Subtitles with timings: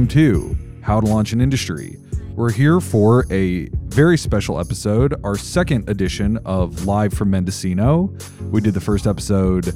[0.00, 1.98] Welcome to How to Launch an Industry.
[2.34, 8.10] We're here for a very special episode, our second edition of Live from Mendocino.
[8.50, 9.74] We did the first episode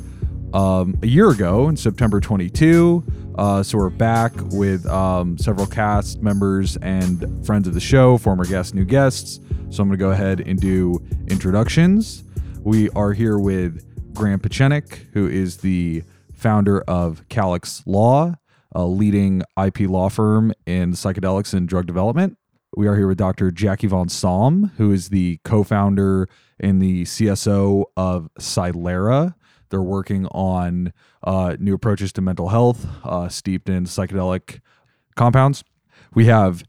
[0.54, 3.34] um, a year ago in September 22.
[3.36, 8.46] Uh, so we're back with um, several cast members and friends of the show, former
[8.46, 9.40] guests, new guests.
[9.68, 12.24] So I'm going to go ahead and do introductions.
[12.62, 16.02] We are here with Graham Pechenik, who is the
[16.32, 18.36] founder of Calyx Law,
[18.74, 22.36] a leading IP law firm in psychedelics and drug development.
[22.76, 23.50] We are here with Dr.
[23.50, 26.28] Jackie Von Salm, who is the co founder
[26.58, 29.34] and the CSO of Psilera.
[29.70, 30.92] They're working on
[31.22, 34.60] uh, new approaches to mental health, uh, steeped in psychedelic
[35.14, 35.62] compounds.
[36.14, 36.64] We have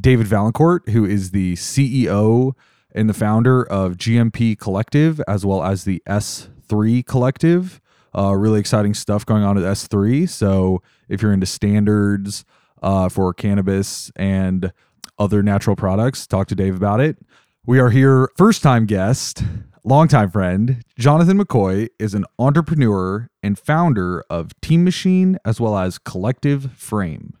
[0.00, 2.52] David Vaillencourt, who is the CEO
[2.92, 7.80] and the founder of GMP Collective, as well as the S3 Collective.
[8.16, 10.28] Uh, really exciting stuff going on at S3.
[10.28, 12.44] So if you're into standards
[12.82, 14.72] uh, for cannabis and
[15.18, 17.16] other natural products, talk to Dave about it.
[17.66, 19.42] We are here, first time guest,
[19.84, 25.98] longtime friend, Jonathan McCoy is an entrepreneur and founder of Team Machine as well as
[25.98, 27.34] Collective Frame.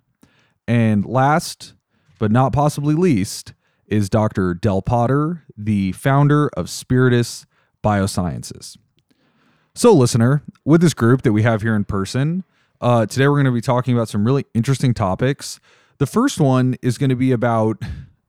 [0.66, 1.74] And last
[2.18, 3.54] but not possibly least
[3.86, 4.54] is Dr.
[4.54, 7.44] Del Potter, the founder of Spiritus
[7.82, 8.78] Biosciences.
[9.76, 12.44] So, listener, with this group that we have here in person,
[12.80, 15.58] uh, today we're going to be talking about some really interesting topics.
[15.98, 17.82] The first one is going to be about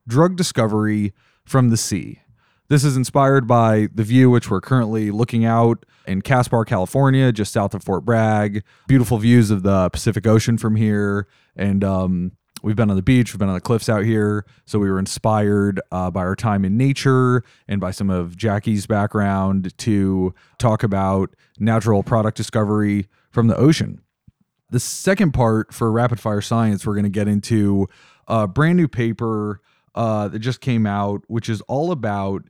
[0.08, 1.12] drug discovery
[1.44, 2.20] from the sea.
[2.66, 7.52] This is inspired by the view which we're currently looking out in Caspar, California, just
[7.52, 8.64] south of Fort Bragg.
[8.88, 11.28] Beautiful views of the Pacific Ocean from here.
[11.54, 14.44] And um, we've been on the beach, we've been on the cliffs out here.
[14.64, 18.86] So we were inspired uh, by our time in nature and by some of Jackie's
[18.86, 24.00] background to talk about natural product discovery from the ocean.
[24.70, 27.86] The second part for rapid fire science, we're going to get into
[28.26, 29.60] a brand new paper
[29.94, 32.42] uh, that just came out, which is all about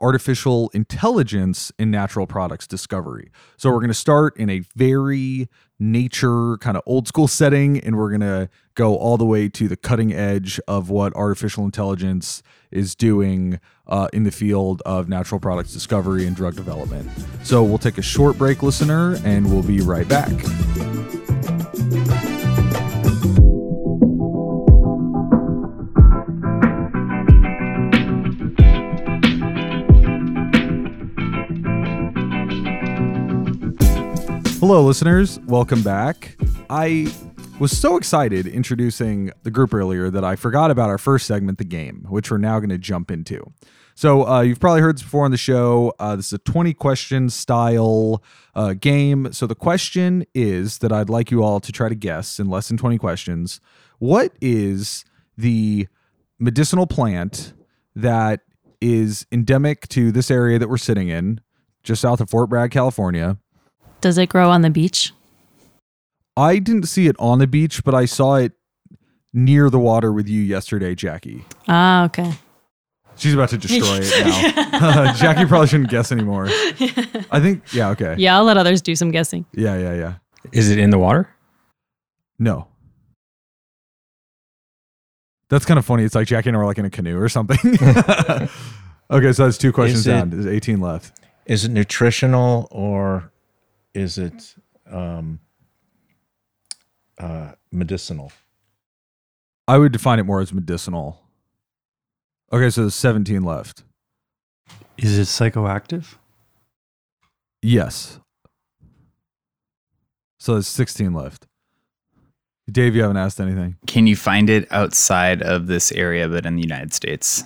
[0.00, 3.30] artificial intelligence in natural products discovery.
[3.56, 7.96] So we're going to start in a very nature kind of old school setting and
[7.96, 12.42] we're going to go all the way to the cutting edge of what artificial intelligence
[12.70, 17.08] is doing uh, in the field of natural products discovery and drug development.
[17.42, 20.32] So we'll take a short break, listener, and we'll be right back.
[34.58, 35.38] Hello, listeners.
[35.40, 36.36] Welcome back.
[36.70, 37.12] I
[37.58, 41.64] was so excited introducing the group earlier that I forgot about our first segment, the
[41.64, 43.52] game, which we're now going to jump into.
[43.94, 45.94] So, uh, you've probably heard this before on the show.
[46.00, 48.24] Uh, this is a 20 question style
[48.56, 49.32] uh, game.
[49.32, 52.66] So, the question is that I'd like you all to try to guess in less
[52.66, 53.60] than 20 questions
[53.98, 55.04] what is
[55.38, 55.86] the
[56.40, 57.52] medicinal plant
[57.94, 58.40] that
[58.80, 61.40] is endemic to this area that we're sitting in,
[61.84, 63.38] just south of Fort Bragg, California?
[64.00, 65.12] Does it grow on the beach?
[66.36, 68.52] I didn't see it on the beach, but I saw it
[69.32, 71.44] near the water with you yesterday, Jackie.
[71.68, 72.32] Ah, okay.
[73.16, 74.26] She's about to destroy it
[74.72, 75.12] now.
[75.16, 76.46] Jackie probably shouldn't guess anymore.
[77.30, 78.16] I think, yeah, okay.
[78.18, 79.44] Yeah, I'll let others do some guessing.
[79.52, 80.14] Yeah, yeah, yeah.
[80.52, 81.28] Is it in the water?
[82.38, 82.66] No.
[85.48, 86.02] That's kind of funny.
[86.04, 87.58] It's like Jackie and I were like in a canoe or something.
[89.10, 90.30] okay, so that's two questions Is it- down.
[90.30, 91.12] There's 18 left.
[91.46, 93.30] Is it nutritional or
[93.94, 94.54] is it
[94.90, 95.38] um,
[97.18, 98.32] uh, medicinal?
[99.66, 101.20] I would define it more as medicinal.
[102.52, 103.82] Okay, so there's 17 left.
[104.98, 106.16] Is it psychoactive?
[107.62, 108.20] Yes.
[110.38, 111.46] So there's 16 left.
[112.70, 113.76] Dave, you haven't asked anything.
[113.86, 117.44] Can you find it outside of this area, but in the United States?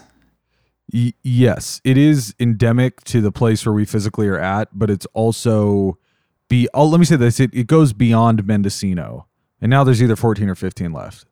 [0.93, 5.06] Y- yes, it is endemic to the place where we physically are at, but it's
[5.14, 5.99] also
[6.49, 6.69] be.
[6.75, 9.28] Oh, let me say this: it, it goes beyond Mendocino,
[9.61, 11.25] and now there's either 14 or 15 left.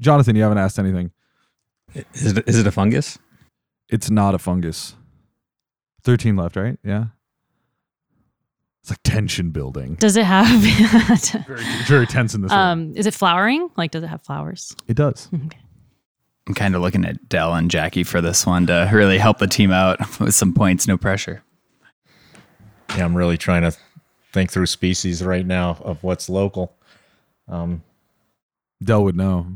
[0.00, 1.10] Jonathan, you haven't asked anything.
[2.14, 3.18] Is it, is it a fungus?
[3.88, 4.94] It's not a fungus.
[6.04, 6.78] 13 left, right?
[6.84, 7.06] Yeah.
[8.82, 9.94] It's like tension building.
[9.94, 10.46] Does it have?
[11.46, 12.60] Very, very tense in this room.
[12.60, 13.68] um, is it flowering?
[13.76, 14.76] Like, does it have flowers?
[14.86, 15.28] It does.
[15.34, 15.58] Okay.
[16.46, 19.48] I'm kind of looking at Del and Jackie for this one to really help the
[19.48, 21.42] team out with some points, no pressure.
[22.96, 23.76] Yeah, I'm really trying to
[24.32, 26.76] think through species right now of what's local.
[27.48, 27.82] Um,
[28.82, 29.46] Del would know.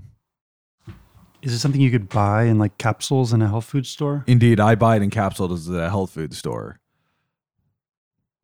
[1.42, 4.24] Is it something you could buy in like capsules in a health food store?
[4.26, 6.78] Indeed, I buy it in capsules at a health food store.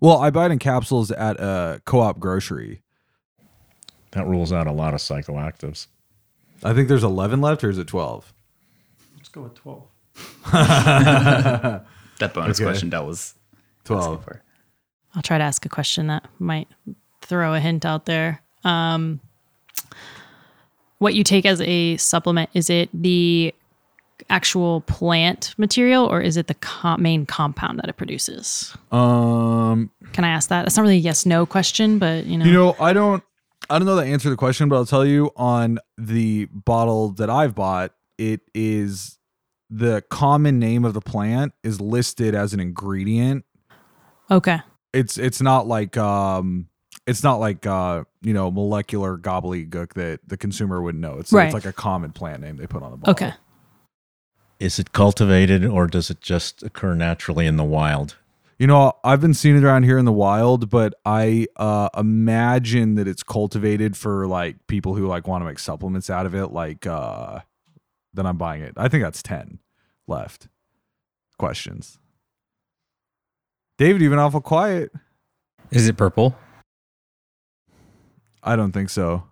[0.00, 2.82] Well, I buy it in capsules at a co-op grocery.
[4.12, 5.88] That rules out a lot of psychoactives.
[6.64, 8.32] I think there's 11 left, or is it 12?
[9.16, 9.82] Let's go with 12.
[12.18, 12.64] That bonus Okay.
[12.64, 13.34] question Del was
[13.84, 14.26] 12.
[15.14, 16.66] I'll try to ask a question that might
[17.20, 18.42] throw a hint out there.
[18.64, 19.20] Um,
[20.98, 23.54] what you take as a supplement is it the
[24.30, 28.74] actual plant material or is it the co- main compound that it produces?
[28.90, 30.66] Um, Can I ask that?
[30.66, 33.22] It's not really a yes no question, but you know, you know, I don't,
[33.68, 37.10] I don't know the answer to the question, but I'll tell you on the bottle
[37.12, 39.18] that I've bought, it is
[39.68, 43.44] the common name of the plant is listed as an ingredient.
[44.30, 44.60] okay,
[44.94, 46.68] It's it's not like um
[47.06, 51.18] it's not like uh you know molecular gobbledygook that the consumer wouldn't know.
[51.18, 51.46] It's Right.
[51.46, 53.12] it's like a common plant name they put on the bottle.
[53.12, 53.34] okay.
[54.58, 58.16] Is it cultivated or does it just occur naturally in the wild?
[58.58, 62.94] You know, I've been seeing it around here in the wild, but I uh, imagine
[62.94, 66.46] that it's cultivated for like people who like want to make supplements out of it.
[66.46, 67.40] Like, uh,
[68.14, 68.72] then I'm buying it.
[68.78, 69.58] I think that's ten
[70.08, 70.48] left.
[71.38, 71.98] Questions.
[73.76, 74.90] David, you've been awful quiet.
[75.70, 76.34] Is it purple?
[78.46, 79.24] I don't think so.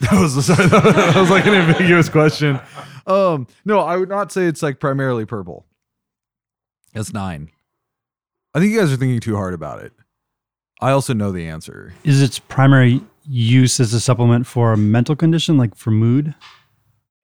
[0.00, 2.60] That was sorry, that was like an ambiguous question.
[3.06, 5.66] Um, no, I would not say it's like primarily purple.
[6.92, 7.50] That's nine.
[8.54, 9.92] I think you guys are thinking too hard about it.
[10.80, 11.94] I also know the answer.
[12.04, 16.34] Is its primary use as a supplement for a mental condition, like for mood?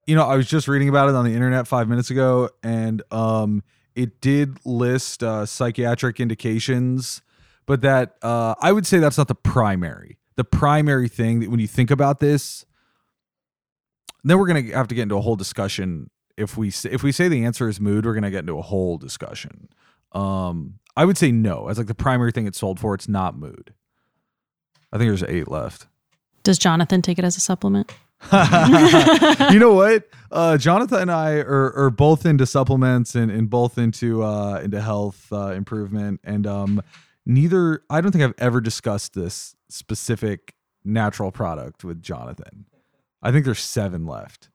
[0.07, 3.03] You know, I was just reading about it on the internet five minutes ago, and
[3.11, 3.61] um,
[3.95, 7.21] it did list uh, psychiatric indications,
[7.69, 10.17] but that uh, I would say that's not the primary.
[10.37, 12.65] The primary thing that when you think about this,
[14.23, 16.09] then we're gonna have to get into a whole discussion.
[16.35, 18.61] If we s- if we say the answer is mood, we're gonna get into a
[18.63, 19.69] whole discussion.
[20.13, 21.67] Um, I would say no.
[21.67, 23.73] As like the primary thing it's sold for, it's not mood.
[24.91, 25.85] I think there's eight left.
[26.41, 27.91] Does Jonathan take it as a supplement?
[28.33, 30.09] you know what?
[30.31, 34.81] Uh, Jonathan and I are, are both into supplements and, and both into uh, into
[34.81, 36.19] health uh, improvement.
[36.23, 36.81] And um,
[37.25, 42.65] neither I don't think I've ever discussed this specific natural product with Jonathan.
[43.21, 44.49] I think there's seven left.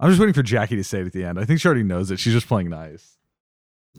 [0.00, 1.38] I'm just waiting for Jackie to say it at the end.
[1.38, 2.18] I think she already knows it.
[2.18, 3.16] She's just playing nice.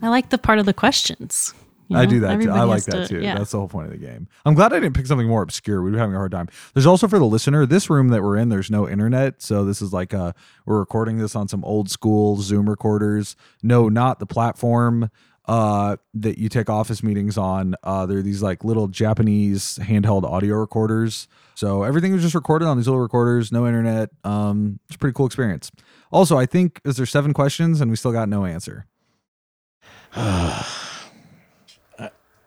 [0.02, 1.54] I like the part of the questions.
[1.88, 2.50] you I do that too.
[2.50, 3.22] I like that to- too.
[3.22, 3.38] Yeah.
[3.38, 4.28] That's the whole point of the game.
[4.44, 5.80] I'm glad I didn't pick something more obscure.
[5.82, 6.48] We'd be having a hard time.
[6.74, 9.40] There's also for the listener, this room that we're in, there's no internet.
[9.40, 10.32] So this is like uh
[10.66, 13.36] we're recording this on some old school Zoom recorders.
[13.62, 15.10] No, not the platform
[15.48, 17.74] uh that you take office meetings on.
[17.82, 21.28] Uh they're these like little Japanese handheld audio recorders.
[21.54, 24.10] So everything was just recorded on these little recorders, no internet.
[24.24, 25.70] Um it's a pretty cool experience.
[26.10, 28.86] Also, I think is there seven questions and we still got no answer.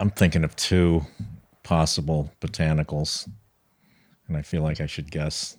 [0.01, 1.05] I'm thinking of two
[1.63, 3.29] possible botanicals,
[4.27, 5.57] and I feel like I should guess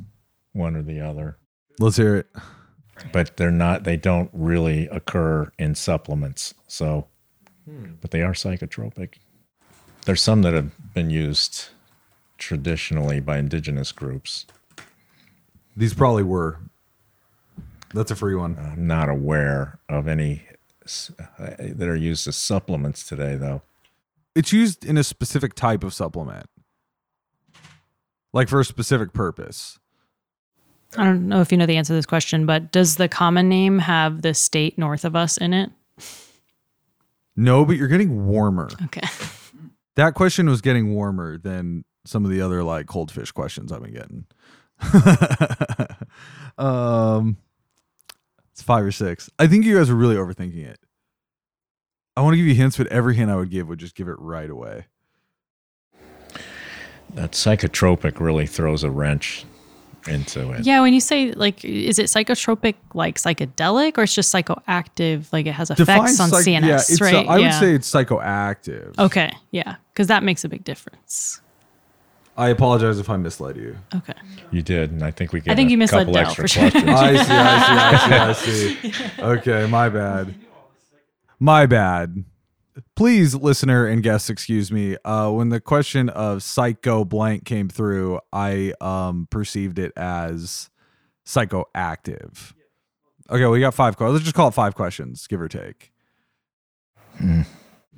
[0.53, 1.37] one or the other.
[1.79, 2.27] Let's hear it.
[3.13, 3.85] But they're not.
[3.85, 6.55] They don't really occur in supplements.
[6.69, 7.07] So,
[8.01, 9.15] but they are psychotropic.
[10.07, 11.69] There's some that have been used
[12.39, 14.47] traditionally by indigenous groups.
[15.77, 16.59] These probably were.
[17.93, 18.57] That's a free one.
[18.59, 20.43] I'm not aware of any
[20.85, 23.63] s- uh, that are used as supplements today, though.
[24.35, 26.47] It's used in a specific type of supplement,
[28.33, 29.79] like for a specific purpose.
[30.97, 33.49] I don't know if you know the answer to this question, but does the common
[33.49, 35.71] name have the state north of us in it?
[37.41, 38.69] No, but you're getting warmer.
[38.85, 39.07] Okay.
[39.97, 43.83] That question was getting warmer than some of the other like cold fish questions I've
[43.83, 44.25] been getting.
[46.57, 47.37] um,
[48.53, 49.29] it's five or six.
[49.39, 50.79] I think you guys are really overthinking it.
[52.17, 54.09] I want to give you hints, but every hint I would give would just give
[54.09, 54.87] it right away.
[57.13, 59.45] That psychotropic really throws a wrench
[60.09, 60.65] into it.
[60.67, 65.33] Yeah, when you say like, is it psychotropic like psychedelic or it's just psychoactive?
[65.33, 67.27] Like it has effects Define on psych- CNS, yeah, it's, right?
[67.27, 68.99] I would say it's psychoactive.
[68.99, 71.41] Okay, yeah, because that makes a big difference.
[72.37, 73.77] I apologize if I misled you.
[73.95, 74.15] Okay.
[74.51, 76.49] You did, and I think we get think a you misled couple Del, extra for
[76.49, 76.71] sure.
[76.71, 76.91] questions.
[76.99, 79.23] I see, I see, I see, I see.
[79.23, 80.35] Okay, my bad.
[81.39, 82.25] My bad.
[82.95, 84.97] Please, listener and guests, excuse me.
[85.05, 90.71] Uh, when the question of psycho blank came through, I um perceived it as
[91.27, 92.53] psychoactive.
[93.29, 94.15] Okay, we got five questions.
[94.15, 95.93] Let's just call it five questions, give or take.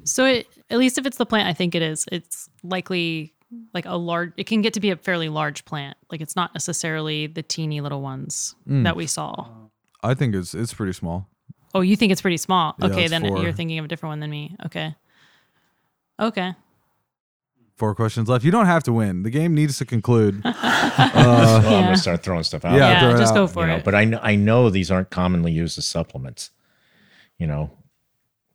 [0.05, 2.07] So it, at least if it's the plant, I think it is.
[2.11, 3.33] It's likely
[3.73, 4.33] like a large.
[4.37, 5.97] It can get to be a fairly large plant.
[6.11, 8.85] Like it's not necessarily the teeny little ones Mm.
[8.85, 9.47] that we saw.
[10.03, 11.29] I think it's it's pretty small.
[11.75, 12.75] Oh, you think it's pretty small?
[12.79, 13.39] Yeah, okay, it's then four.
[13.43, 14.57] you're thinking of a different one than me.
[14.67, 14.95] Okay.
[16.21, 16.55] Okay.
[17.77, 18.45] Four questions left.
[18.45, 19.23] You don't have to win.
[19.23, 20.43] The game needs to conclude.
[20.93, 21.83] Well, I'm Yeah.
[21.85, 22.75] gonna start throwing stuff out.
[22.77, 23.85] Yeah, Yeah, throw it just out, go for you know, it.
[23.85, 26.51] but I know I know these aren't commonly used as supplements.
[27.39, 27.71] You know,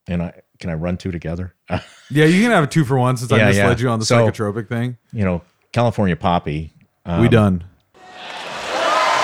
[0.08, 1.56] and I can I run two together?
[2.12, 3.84] yeah, you can have a two for one since I Yeah, misled yeah.
[3.84, 4.98] you on the So- psychotropic thing.
[5.12, 6.74] you know, California poppy.
[7.06, 7.64] Um, we done.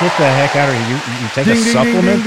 [0.02, 0.88] Get the heck out of here!
[0.90, 2.24] You, you take a supplement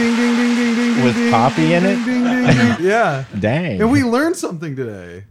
[1.05, 1.99] with poppy in it?
[2.81, 3.25] yeah.
[3.39, 3.81] Dang.
[3.81, 5.25] And we learned something today.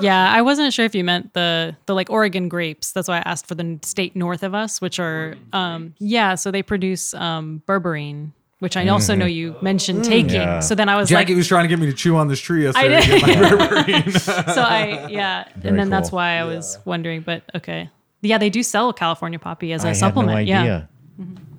[0.00, 2.92] Yeah, I wasn't sure if you meant the the like Oregon grapes.
[2.92, 6.50] That's why I asked for the state north of us, which are um yeah, so
[6.50, 10.34] they produce um berberine, which I also know you mentioned taking.
[10.42, 10.60] Yeah.
[10.60, 12.28] So then I was like, Jackie like was trying to get me to chew on
[12.28, 12.96] this tree yesterday.
[12.98, 13.24] I to did.
[13.24, 14.20] get my berberine.
[14.54, 16.18] so I yeah, Very and then that's cool.
[16.18, 17.88] why I was wondering, but okay.
[18.20, 20.36] Yeah, they do sell California poppy as a I supplement.
[20.36, 20.60] had no Yeah.
[20.60, 20.88] idea.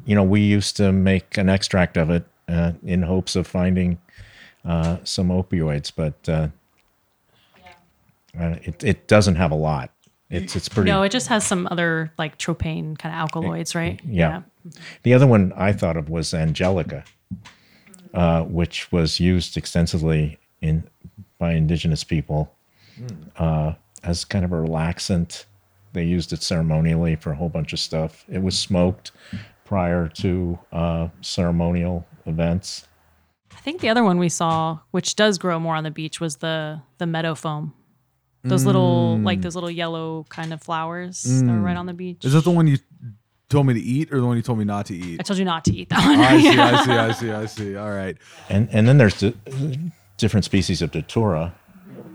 [0.06, 3.98] You know, we used to make an extract of it uh, in hopes of finding
[4.66, 6.48] uh, some opioids, but uh,
[8.40, 9.92] uh, it it doesn't have a lot.
[10.30, 10.90] It's it's pretty.
[10.90, 14.00] No, it just has some other like tropane kind of alkaloids, right?
[14.06, 14.44] yeah.
[15.04, 17.04] The other one I thought of was Angelica,
[18.14, 20.84] uh, which was used extensively in
[21.40, 22.54] by indigenous people
[23.38, 25.46] uh, as kind of a relaxant.
[25.94, 28.24] They used it ceremonially for a whole bunch of stuff.
[28.30, 29.12] It was smoked
[29.66, 32.88] prior to uh, ceremonial events.
[33.54, 36.38] I think the other one we saw, which does grow more on the beach, was
[36.38, 37.74] the the meadow foam.
[38.44, 42.26] Those little like those little yellow kind of flowers that are right on the beach.
[42.26, 42.78] Is that the one you
[43.50, 45.20] told me to eat or the one you told me not to eat?
[45.20, 46.20] I told you not to eat that one.
[46.20, 47.76] I see, I see, I see, I see.
[47.76, 48.18] All right.
[48.50, 49.36] And and then there's di-
[50.18, 51.54] different species of datura,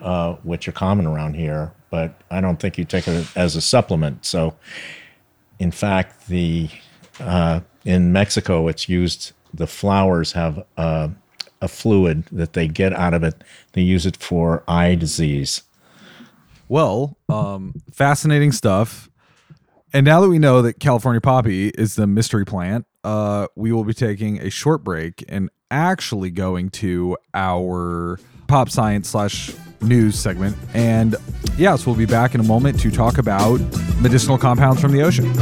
[0.03, 3.61] uh, which are common around here, but I don't think you take it as a
[3.61, 4.25] supplement.
[4.27, 4.57] So,
[5.61, 6.69] in fact, the
[7.21, 9.31] uh, in Mexico, it's used.
[9.57, 11.09] The flowers have uh,
[11.61, 13.35] a fluid that they get out of it.
[13.73, 15.63] They use it for eye disease.
[16.69, 19.09] Well, um, fascinating stuff.
[19.93, 23.85] And now that we know that California poppy is the mystery plant, uh, we will
[23.85, 30.57] be taking a short break and actually going to our pop science slash news segment.
[30.75, 31.17] And
[31.57, 33.61] yeah, so we'll be back in a moment to talk about
[34.01, 35.33] medicinal compounds from the ocean.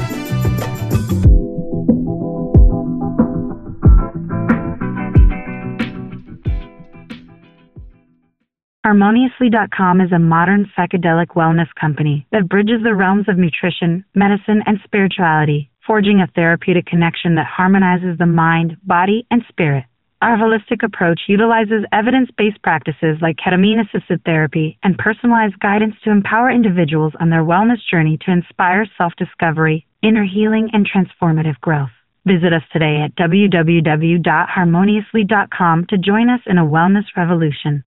[8.85, 14.79] Harmoniously.com is a modern psychedelic wellness company that bridges the realms of nutrition, medicine, and
[14.85, 19.85] spirituality, forging a therapeutic connection that harmonizes the mind, body, and spirit.
[20.21, 26.11] Our holistic approach utilizes evidence based practices like ketamine assisted therapy and personalized guidance to
[26.11, 31.88] empower individuals on their wellness journey to inspire self discovery, inner healing, and transformative growth.
[32.26, 37.83] Visit us today at www.harmoniously.com to join us in a wellness revolution.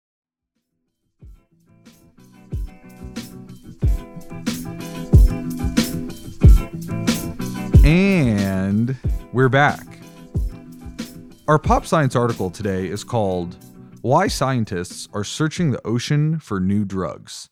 [7.84, 8.96] And
[9.32, 9.84] we're back.
[11.48, 13.56] Our pop science article today is called
[14.02, 17.50] Why Scientists Are Searching the Ocean for New Drugs.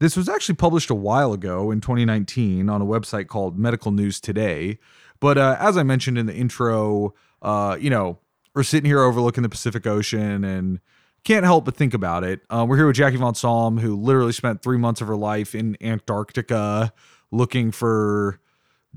[0.00, 4.20] This was actually published a while ago in 2019 on a website called Medical News
[4.20, 4.80] Today.
[5.20, 8.18] But uh, as I mentioned in the intro, uh, you know,
[8.56, 10.80] we're sitting here overlooking the Pacific Ocean and
[11.22, 12.40] can't help but think about it.
[12.50, 15.54] Uh, we're here with Jackie Von Salm, who literally spent three months of her life
[15.54, 16.92] in Antarctica
[17.30, 18.40] looking for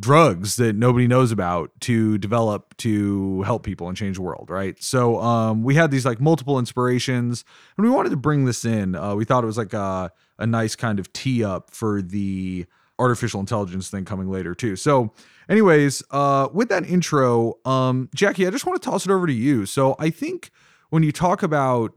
[0.01, 4.81] drugs that nobody knows about to develop to help people and change the world right?
[4.83, 7.45] So um we had these like multiple inspirations
[7.77, 8.95] and we wanted to bring this in.
[8.95, 12.65] Uh we thought it was like a, a nice kind of tee up for the
[12.99, 14.75] artificial intelligence thing coming later too.
[14.75, 15.13] So
[15.47, 19.33] anyways uh with that intro um jackie i just want to toss it over to
[19.33, 19.65] you.
[19.65, 20.51] So i think
[20.89, 21.93] when you talk about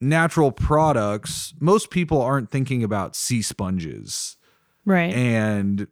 [0.00, 4.36] natural products most people aren't thinking about sea sponges
[4.84, 5.12] Right.
[5.14, 5.86] and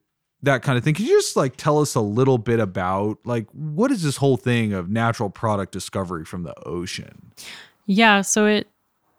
[0.44, 0.94] that kind of thing.
[0.94, 4.36] Could you just like tell us a little bit about like what is this whole
[4.36, 7.32] thing of natural product discovery from the ocean?
[7.86, 8.68] Yeah, so it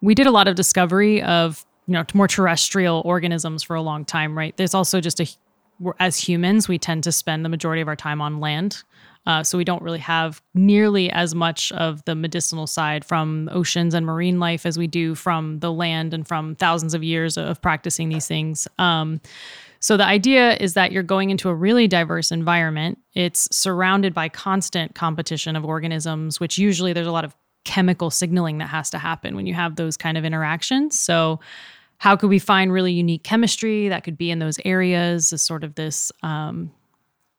[0.00, 4.04] we did a lot of discovery of you know more terrestrial organisms for a long
[4.04, 4.56] time, right?
[4.56, 5.26] There's also just a
[6.00, 8.82] as humans we tend to spend the majority of our time on land,
[9.26, 13.92] uh, so we don't really have nearly as much of the medicinal side from oceans
[13.92, 17.60] and marine life as we do from the land and from thousands of years of
[17.60, 18.68] practicing these things.
[18.78, 19.20] Um,
[19.86, 22.98] so the idea is that you're going into a really diverse environment.
[23.14, 28.58] It's surrounded by constant competition of organisms, which usually there's a lot of chemical signaling
[28.58, 30.98] that has to happen when you have those kind of interactions.
[30.98, 31.38] So
[31.98, 35.62] how could we find really unique chemistry that could be in those areas is sort
[35.62, 36.72] of this um,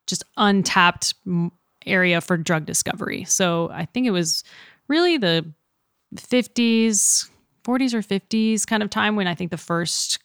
[0.06, 1.16] just untapped
[1.86, 3.26] area for drug discovery.
[3.26, 4.46] So I think it was
[4.88, 5.52] really the
[6.16, 7.30] 50s,
[7.66, 10.20] 40s or 50s kind of time when I think the first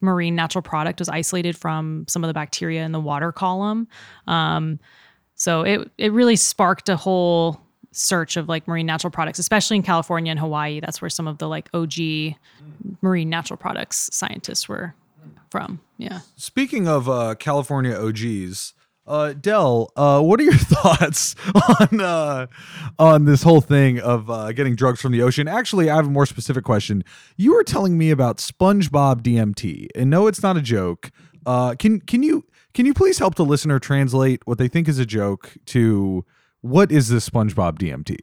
[0.00, 3.88] marine natural product was isolated from some of the bacteria in the water column.
[4.26, 4.78] Um,
[5.34, 7.60] so it it really sparked a whole
[7.92, 10.80] search of like marine natural products, especially in California and Hawaii.
[10.80, 12.36] That's where some of the like OG
[13.02, 14.94] marine natural products scientists were
[15.50, 15.80] from.
[15.98, 16.20] Yeah.
[16.36, 18.74] Speaking of uh, California OGs,
[19.06, 21.34] uh, Del, uh, what are your thoughts
[21.80, 22.46] on uh,
[22.98, 25.48] on this whole thing of uh, getting drugs from the ocean?
[25.48, 27.04] Actually, I have a more specific question.
[27.36, 31.10] You were telling me about SpongeBob DMT, and no, it's not a joke.
[31.44, 34.98] Uh, can can you can you please help the listener translate what they think is
[34.98, 36.24] a joke to
[36.60, 38.16] what is this SpongeBob DMT?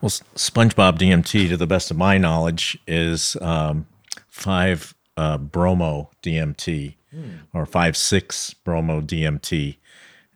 [0.00, 3.86] Well, SpongeBob DMT, to the best of my knowledge, is um,
[4.28, 6.96] five uh, bromo DMT
[7.52, 9.76] or five six bromo DMT,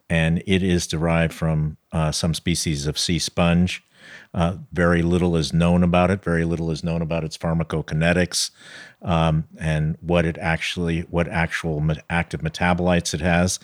[0.08, 3.84] and it is derived from uh, some species of sea sponge.
[4.34, 6.22] Uh, very little is known about it.
[6.22, 8.50] Very little is known about its pharmacokinetics
[9.02, 13.58] um, and what it actually, what actual me- active metabolites it has.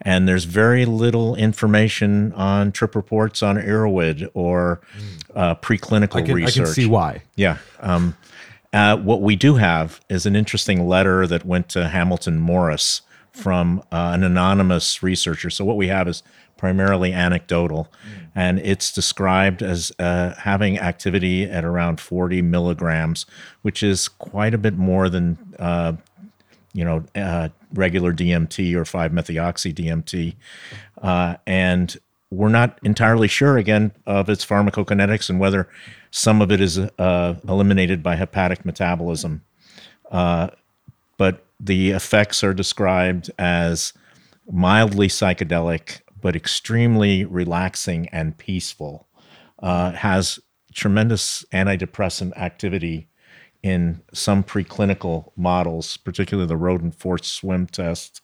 [0.00, 4.80] And there's very little information on trip reports on Erowid or
[5.34, 6.64] uh, preclinical I can, I research.
[6.64, 7.22] can see why.
[7.36, 7.58] Yeah.
[7.80, 8.16] Um,
[8.72, 13.80] uh, what we do have is an interesting letter that went to Hamilton Morris from
[13.92, 15.50] uh, an anonymous researcher.
[15.50, 16.22] So what we have is
[16.56, 17.88] primarily anecdotal,
[18.34, 23.24] and it's described as uh, having activity at around 40 milligrams,
[23.62, 25.94] which is quite a bit more than uh,
[26.72, 30.36] you know uh, regular DMT or 5-methoxy DMT,
[31.02, 31.96] uh, and
[32.30, 35.68] we're not entirely sure again of its pharmacokinetics and whether
[36.10, 39.42] some of it is uh, eliminated by hepatic metabolism.
[40.10, 40.48] Uh,
[41.16, 43.92] but the effects are described as
[44.50, 49.06] mildly psychedelic, but extremely relaxing and peaceful.
[49.62, 50.40] Uh, has
[50.74, 53.08] tremendous antidepressant activity
[53.62, 58.22] in some preclinical models, particularly the rodent forced swim test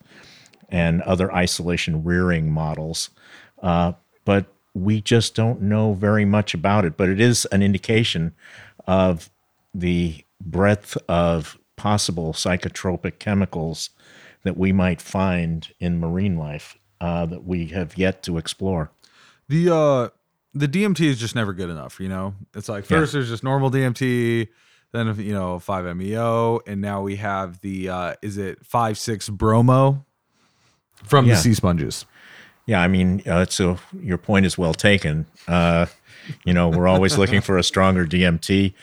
[0.69, 3.11] and other isolation rearing models.
[3.63, 3.93] Uh,
[4.25, 4.47] but
[4.77, 6.97] we just don't know very much about it.
[6.97, 8.35] But it is an indication
[8.87, 9.31] of
[9.75, 13.91] the breadth of possible psychotropic chemicals
[14.43, 18.91] that we might find in marine life uh, that we have yet to explore.
[19.49, 20.09] The uh
[20.55, 22.35] the DMT is just never good enough, you know?
[22.55, 24.49] It's like first there's just normal DMT,
[24.93, 30.05] then you know, 5-MeO, and now we have the uh is it 5-6 bromo
[31.05, 31.35] from Yeah.
[31.35, 32.07] the sea sponges.
[32.67, 35.27] Yeah, I mean, uh, so your point is well taken.
[35.47, 35.87] Uh,
[36.45, 38.75] you know, we're always looking for a stronger DMT.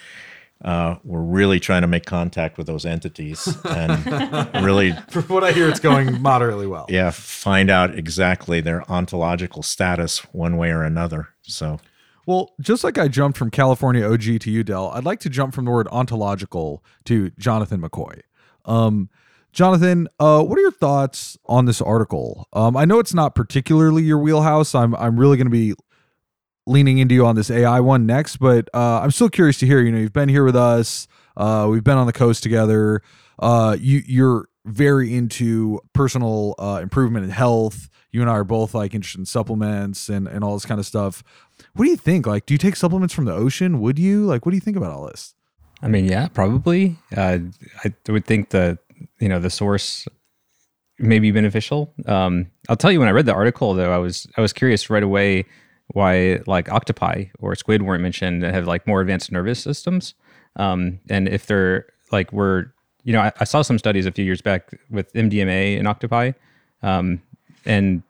[0.64, 4.06] Uh, we're really trying to make contact with those entities and
[4.64, 6.86] really, From what I hear it's going moderately well.
[6.88, 11.28] yeah, find out exactly their ontological status one way or another.
[11.42, 11.80] So,
[12.24, 15.54] Well, just like I jumped from California OG to you, Del, I'd like to jump
[15.54, 18.22] from the word ontological to Jonathan McCoy.
[18.64, 19.10] Um,
[19.54, 22.48] Jonathan, uh, what are your thoughts on this article?
[22.52, 24.74] Um, I know it's not particularly your wheelhouse.
[24.74, 25.74] I'm I'm really going to be
[26.66, 29.80] leaning into you on this AI one next, but uh, I'm still curious to hear.
[29.80, 31.06] You know, you've been here with us.
[31.36, 33.00] Uh, we've been on the coast together.
[33.38, 37.88] Uh, you you're very into personal uh, improvement and health.
[38.10, 40.86] You and I are both like interested in supplements and and all this kind of
[40.86, 41.22] stuff.
[41.74, 42.26] What do you think?
[42.26, 43.80] Like, do you take supplements from the ocean?
[43.80, 44.44] Would you like?
[44.44, 45.34] What do you think about all this?
[45.80, 46.96] I mean, yeah, probably.
[47.14, 47.38] Uh,
[47.84, 48.78] I would think the
[49.24, 50.06] you know the source
[50.98, 51.90] may be beneficial.
[52.04, 54.90] Um, I'll tell you when I read the article though, I was I was curious
[54.90, 55.46] right away
[55.88, 60.12] why like octopi or squid weren't mentioned that have like more advanced nervous systems,
[60.56, 64.26] um, and if they're like were you know I, I saw some studies a few
[64.26, 66.32] years back with MDMA in octopi,
[66.82, 67.22] um,
[67.64, 68.02] and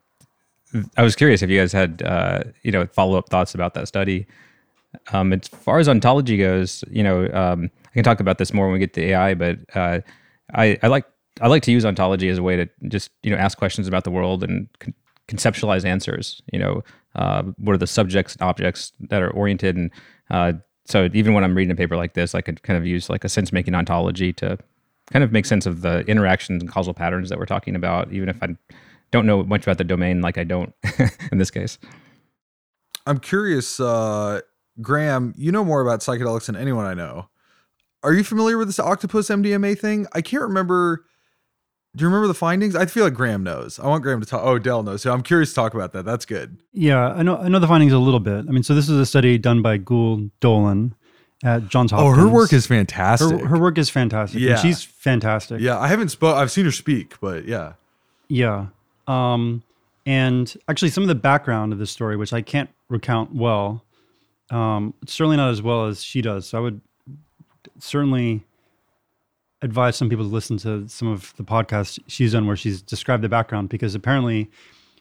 [0.97, 3.87] I was curious if you guys had uh, you know follow up thoughts about that
[3.87, 4.27] study.
[5.13, 8.65] Um, as far as ontology goes, you know, um, I can talk about this more
[8.65, 9.99] when we get to AI, but uh,
[10.53, 11.05] I, I like
[11.41, 14.03] I like to use ontology as a way to just you know ask questions about
[14.03, 14.93] the world and con-
[15.27, 16.41] conceptualize answers.
[16.51, 16.83] You know,
[17.15, 19.91] uh, what are the subjects and objects that are oriented, and
[20.29, 20.53] uh,
[20.85, 23.23] so even when I'm reading a paper like this, I could kind of use like
[23.23, 24.57] a sense making ontology to
[25.11, 28.29] kind of make sense of the interactions and causal patterns that we're talking about, even
[28.29, 28.55] if I
[29.11, 30.73] don't know much about the domain, like I don't
[31.31, 31.77] in this case.
[33.07, 34.41] I'm curious, uh,
[34.81, 35.33] Graham.
[35.37, 37.29] You know more about psychedelics than anyone I know.
[38.05, 40.07] Are you familiar with this octopus MDMA thing?
[40.13, 41.03] I can't remember.
[41.95, 42.75] Do you remember the findings?
[42.75, 43.79] I feel like Graham knows.
[43.79, 44.41] I want Graham to talk.
[44.43, 45.01] Oh, Del knows.
[45.01, 46.03] So I'm curious to talk about that.
[46.05, 46.57] That's good.
[46.73, 47.37] Yeah, I know.
[47.37, 48.45] I know the findings a little bit.
[48.47, 50.91] I mean, so this is a study done by Gül Dölen
[51.43, 52.17] at Johns Hopkins.
[52.17, 53.39] Oh, her work is fantastic.
[53.39, 54.35] her, her work is fantastic.
[54.41, 54.55] and Yeah.
[54.57, 55.61] she's fantastic.
[55.61, 56.35] yeah, I haven't spoke.
[56.35, 57.73] I've seen her speak, but yeah.
[58.27, 58.67] Yeah.
[59.07, 59.63] Um,
[60.05, 63.83] and actually, some of the background of this story, which I can't recount well,
[64.51, 66.45] um, certainly not as well as she does.
[66.47, 66.81] So I would
[67.79, 68.45] certainly
[69.61, 73.23] advise some people to listen to some of the podcasts she's done where she's described
[73.23, 74.49] the background because apparently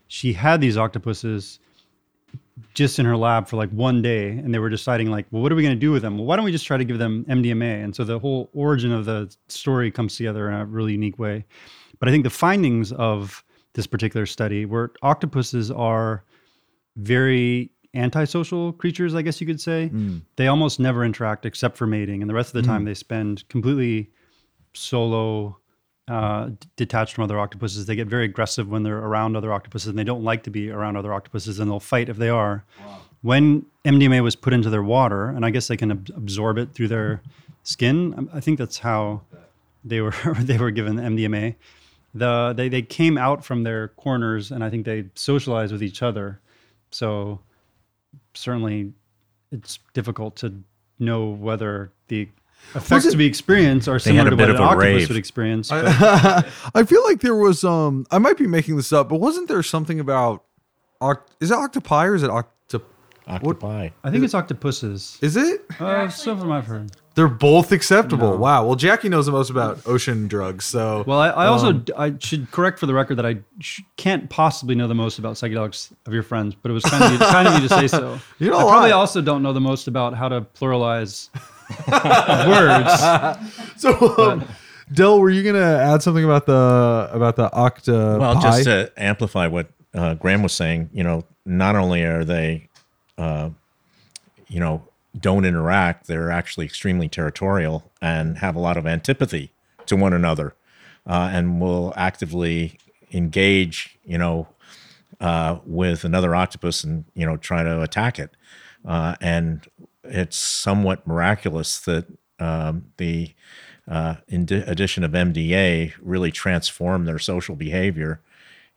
[0.08, 1.58] she had these octopuses
[2.72, 5.50] just in her lab for like one day and they were deciding like well what
[5.50, 6.16] are we going to do with them?
[6.16, 8.92] Well why don't we just try to give them mdma and so the whole origin
[8.92, 11.44] of the story comes together in a really unique way.
[11.98, 16.24] But i think the findings of this particular study where octopuses are
[16.96, 19.90] very antisocial creatures i guess you could say
[20.36, 23.48] they almost never interact except for mating and the rest of the time they spend
[23.48, 24.10] completely
[24.72, 25.56] solo
[26.08, 27.86] uh, d- detached from other octopuses.
[27.86, 30.70] They get very aggressive when they're around other octopuses, and they don't like to be
[30.70, 32.64] around other octopuses, and they'll fight if they are.
[33.22, 36.74] When MDMA was put into their water, and I guess they can ab- absorb it
[36.74, 37.22] through their
[37.62, 38.12] skin.
[38.18, 39.22] um, I think that's how
[39.82, 41.54] they were they were given MDMA.
[42.14, 46.02] The they they came out from their corners, and I think they socialized with each
[46.02, 46.38] other.
[46.90, 47.40] So
[48.34, 48.92] certainly,
[49.52, 50.54] it's difficult to
[50.98, 52.28] know whether the
[52.74, 55.08] effects it- to be experienced are similar to what an octopus rave.
[55.08, 55.68] would experience.
[55.70, 55.84] but-
[56.74, 59.62] I feel like there was um I might be making this up, but wasn't there
[59.62, 60.44] something about
[61.00, 62.82] oct- is it octopi or is it octop
[63.26, 63.88] Octopi.
[64.04, 65.16] I think it's octopuses.
[65.22, 65.64] is it?
[65.80, 66.90] Uh, some of them I've heard.
[67.14, 68.36] They're both acceptable.
[68.38, 68.66] Wow.
[68.66, 72.14] Well, Jackie knows the most about ocean drugs, so Well, I, I also Um, I
[72.18, 75.92] should correct for the record that I sh- can't possibly know the most about psychedelics
[76.06, 78.18] of your friends, but it was kind of you, kind of you to say so.
[78.40, 78.98] You know I a probably lot.
[78.98, 81.28] also don't know the most about how to pluralize
[82.48, 83.60] words.
[83.80, 84.44] so um,
[84.92, 88.18] Del, were you gonna add something about the about the octa?
[88.18, 92.68] Well, just to amplify what uh, Graham was saying, you know, not only are they,
[93.18, 93.50] uh,
[94.48, 94.82] you know,
[95.18, 99.52] don't interact, they're actually extremely territorial and have a lot of antipathy
[99.86, 100.54] to one another,
[101.06, 102.78] uh, and will actively
[103.12, 104.48] engage, you know,
[105.20, 108.30] uh, with another octopus and you know try to attack it.
[108.84, 109.66] Uh, and
[110.02, 112.06] it's somewhat miraculous that
[112.38, 113.32] um, the
[113.88, 118.20] uh, addition of MDA really transformed their social behavior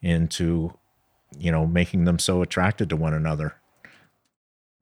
[0.02, 0.74] into
[1.38, 3.56] you know making them so attracted to one another.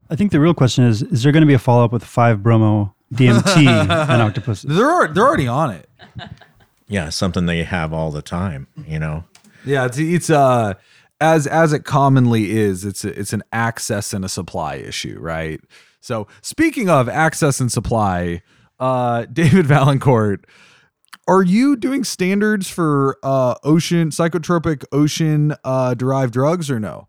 [0.10, 2.04] I think the real question is: Is there going to be a follow up with
[2.04, 3.68] five bromo DMT
[4.10, 4.76] and octopuses?
[4.76, 5.90] they're they're already on it.
[6.88, 8.68] Yeah, something they have all the time.
[8.88, 9.24] You know.
[9.66, 10.76] Yeah, it's it's uh
[11.20, 15.60] as as it commonly is, it's a, it's an access and a supply issue, right?
[16.02, 18.42] So speaking of access and supply,
[18.80, 20.44] uh David Vaillencourt,
[21.28, 27.08] are you doing standards for uh ocean psychotropic ocean uh derived drugs or no?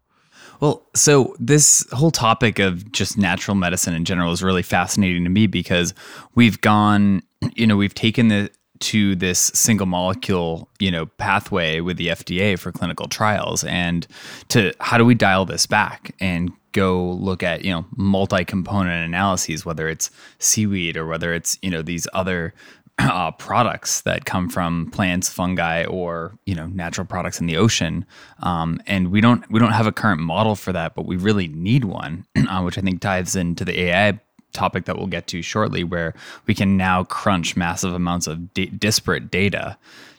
[0.60, 5.30] Well, so this whole topic of just natural medicine in general is really fascinating to
[5.30, 5.94] me because
[6.34, 7.22] we've gone,
[7.54, 12.58] you know, we've taken the to this single molecule, you know, pathway with the FDA
[12.58, 14.06] for clinical trials and
[14.48, 19.64] to how do we dial this back and go look at, you know, multi-component analyses
[19.64, 22.52] whether it's seaweed or whether it's, you know, these other
[22.98, 28.06] uh, products that come from plants, fungi, or you know natural products in the ocean,
[28.40, 31.48] um, and we don't we don't have a current model for that, but we really
[31.48, 34.18] need one, uh, which I think dives into the AI
[34.52, 36.14] topic that we'll get to shortly, where
[36.46, 39.76] we can now crunch massive amounts of di- disparate data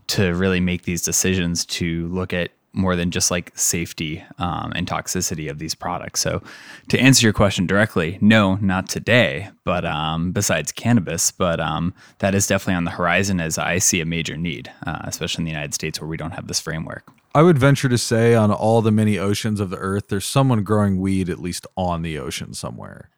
[0.07, 4.87] to really make these decisions to look at more than just like safety um, and
[4.87, 6.21] toxicity of these products.
[6.21, 6.41] So,
[6.89, 9.49] to answer your question directly, no, not today.
[9.63, 13.99] But um, besides cannabis, but um, that is definitely on the horizon as I see
[13.99, 17.03] a major need, uh, especially in the United States where we don't have this framework.
[17.35, 20.63] I would venture to say on all the many oceans of the earth, there's someone
[20.63, 23.09] growing weed at least on the ocean somewhere.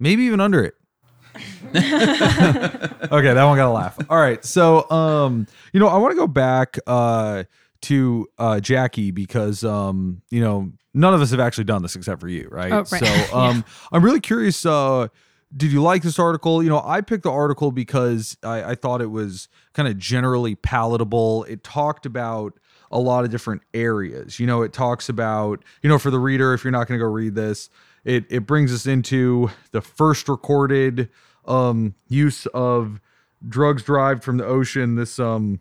[0.00, 0.74] Maybe even under it.
[1.66, 3.96] okay, that one got a laugh.
[4.10, 4.44] All right.
[4.44, 7.44] So um, you know, I want to go back uh
[7.82, 12.20] to uh Jackie because um, you know, none of us have actually done this except
[12.20, 12.72] for you, right?
[12.72, 13.04] Oh, right.
[13.04, 15.08] So um I'm really curious uh
[15.54, 16.62] did you like this article?
[16.62, 20.54] You know, I picked the article because I, I thought it was kind of generally
[20.54, 21.44] palatable.
[21.44, 22.58] It talked about
[22.90, 24.40] a lot of different areas.
[24.40, 27.04] You know, it talks about, you know, for the reader, if you're not going to
[27.04, 27.68] go read this,
[28.04, 31.08] it, it brings us into the first recorded
[31.44, 33.00] um, use of
[33.46, 35.60] drugs derived from the ocean, this um,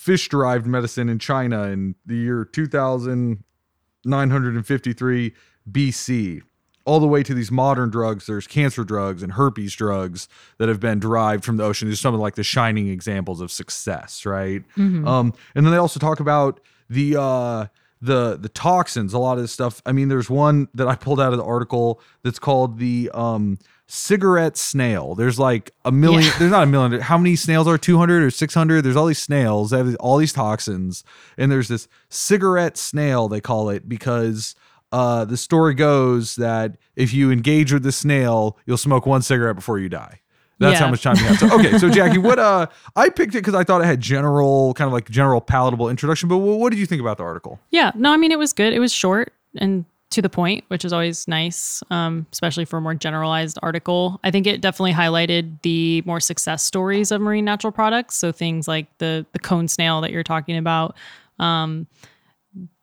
[0.00, 5.34] fish derived medicine in China in the year 2953
[5.70, 6.40] BC
[6.86, 8.24] all the way to these modern drugs.
[8.26, 11.94] There's cancer drugs and herpes drugs that have been derived from the ocean.
[11.94, 14.64] Some of like the shining examples of success, right?
[15.06, 17.66] Um, and then they also talk about the uh,
[18.00, 19.12] the the toxins.
[19.12, 19.82] A lot of this stuff.
[19.84, 23.58] I mean, there's one that I pulled out of the article that's called the um,
[23.90, 25.14] cigarette snail.
[25.14, 26.22] There's like a million.
[26.22, 26.38] Yeah.
[26.38, 27.00] There's not a million.
[27.00, 28.82] How many snails are 200 or 600?
[28.82, 29.70] There's all these snails.
[29.70, 31.04] They have all these toxins,
[31.36, 34.54] and there's this cigarette snail they call it because
[34.92, 39.56] uh, the story goes that if you engage with the snail, you'll smoke one cigarette
[39.56, 40.20] before you die.
[40.58, 41.38] That's how much time you have.
[41.38, 44.74] So, okay, so Jackie, what uh, I picked it because I thought it had general,
[44.74, 46.28] kind of like general palatable introduction.
[46.28, 47.58] But what, what did you think about the article?
[47.70, 48.74] Yeah, no, I mean it was good.
[48.74, 52.80] It was short and to the point, which is always nice, um, especially for a
[52.80, 54.20] more generalized article.
[54.24, 58.16] I think it definitely highlighted the more success stories of marine natural products.
[58.16, 60.96] So things like the the cone snail that you're talking about.
[61.38, 61.86] Um,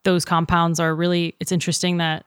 [0.03, 1.35] those compounds are really.
[1.39, 2.25] It's interesting that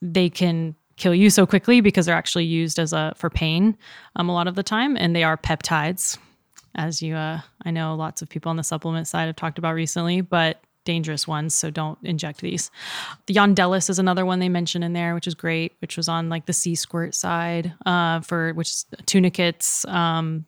[0.00, 3.76] they can kill you so quickly because they're actually used as a for pain
[4.16, 6.16] um, a lot of the time, and they are peptides
[6.76, 9.74] as you uh, I know lots of people on the supplement side have talked about
[9.74, 12.70] recently, but dangerous ones, so don't inject these.
[13.26, 16.30] The Yondelis is another one they mention in there, which is great, which was on
[16.30, 19.84] like the sea squirt side uh, for which is tunicates.
[19.84, 20.46] Um,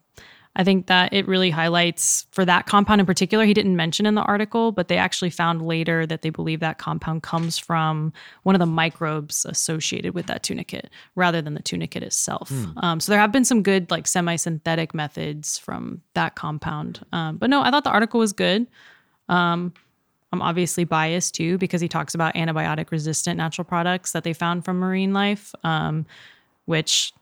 [0.56, 3.44] I think that it really highlights for that compound in particular.
[3.44, 6.78] He didn't mention in the article, but they actually found later that they believe that
[6.78, 12.02] compound comes from one of the microbes associated with that tunicate rather than the tunicate
[12.02, 12.50] itself.
[12.78, 17.06] Um, so there have been some good like semi-synthetic methods from that compound.
[17.12, 18.66] Um, but no, I thought the article was good.
[19.28, 19.72] Um,
[20.32, 24.64] I'm obviously biased too because he talks about antibiotic resistant natural products that they found
[24.64, 26.06] from marine life, um,
[26.66, 27.12] which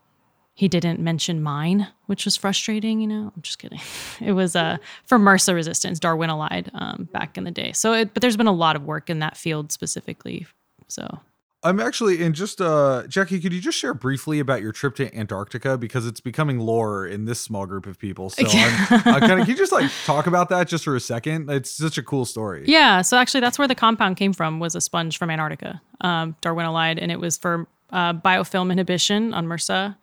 [0.55, 3.01] he didn't mention mine, which was frustrating.
[3.01, 3.81] You know, I'm just kidding.
[4.21, 7.73] It was uh, for MRSA resistance, Darwinolide, um, back in the day.
[7.73, 10.47] So, it, but there's been a lot of work in that field specifically.
[10.89, 11.21] So,
[11.67, 15.15] I'm actually in just uh Jackie, could you just share briefly about your trip to
[15.17, 18.31] Antarctica because it's becoming lore in this small group of people.
[18.31, 21.01] So I'm, I kind of can you just like talk about that just for a
[21.01, 21.51] second?
[21.51, 22.65] It's such a cool story.
[22.67, 23.03] yeah.
[23.03, 24.61] So actually, that's where the compound came from.
[24.61, 29.47] Was a sponge from Antarctica, um, Darwinolide, and it was for uh, biofilm inhibition on
[29.47, 29.97] MRSA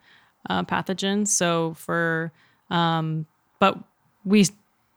[0.48, 1.28] uh, pathogens.
[1.28, 2.32] So for,
[2.70, 3.26] um,
[3.58, 3.78] but
[4.24, 4.46] we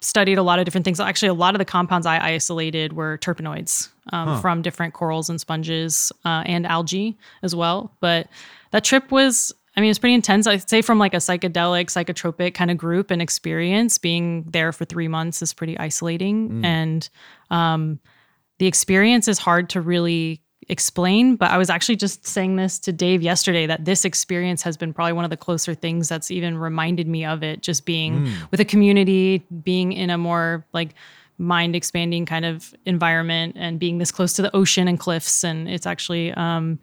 [0.07, 0.99] studied a lot of different things.
[0.99, 5.39] Actually, a lot of the compounds I isolated were terpenoids um, from different corals and
[5.39, 7.91] sponges uh, and algae as well.
[7.99, 8.27] But
[8.71, 10.47] that trip was, I mean, it's pretty intense.
[10.47, 14.85] I'd say from like a psychedelic, psychotropic kind of group and experience, being there for
[14.85, 16.61] three months is pretty isolating.
[16.65, 17.09] And
[17.49, 17.99] um,
[18.59, 22.91] the experience is hard to really explain but i was actually just saying this to
[22.91, 26.57] dave yesterday that this experience has been probably one of the closer things that's even
[26.57, 30.93] reminded me of it just being with a community being in a more like
[31.37, 35.43] mind expanding kind of environment and being this close to the ocean and cliffs.
[35.43, 36.79] And it's actually um,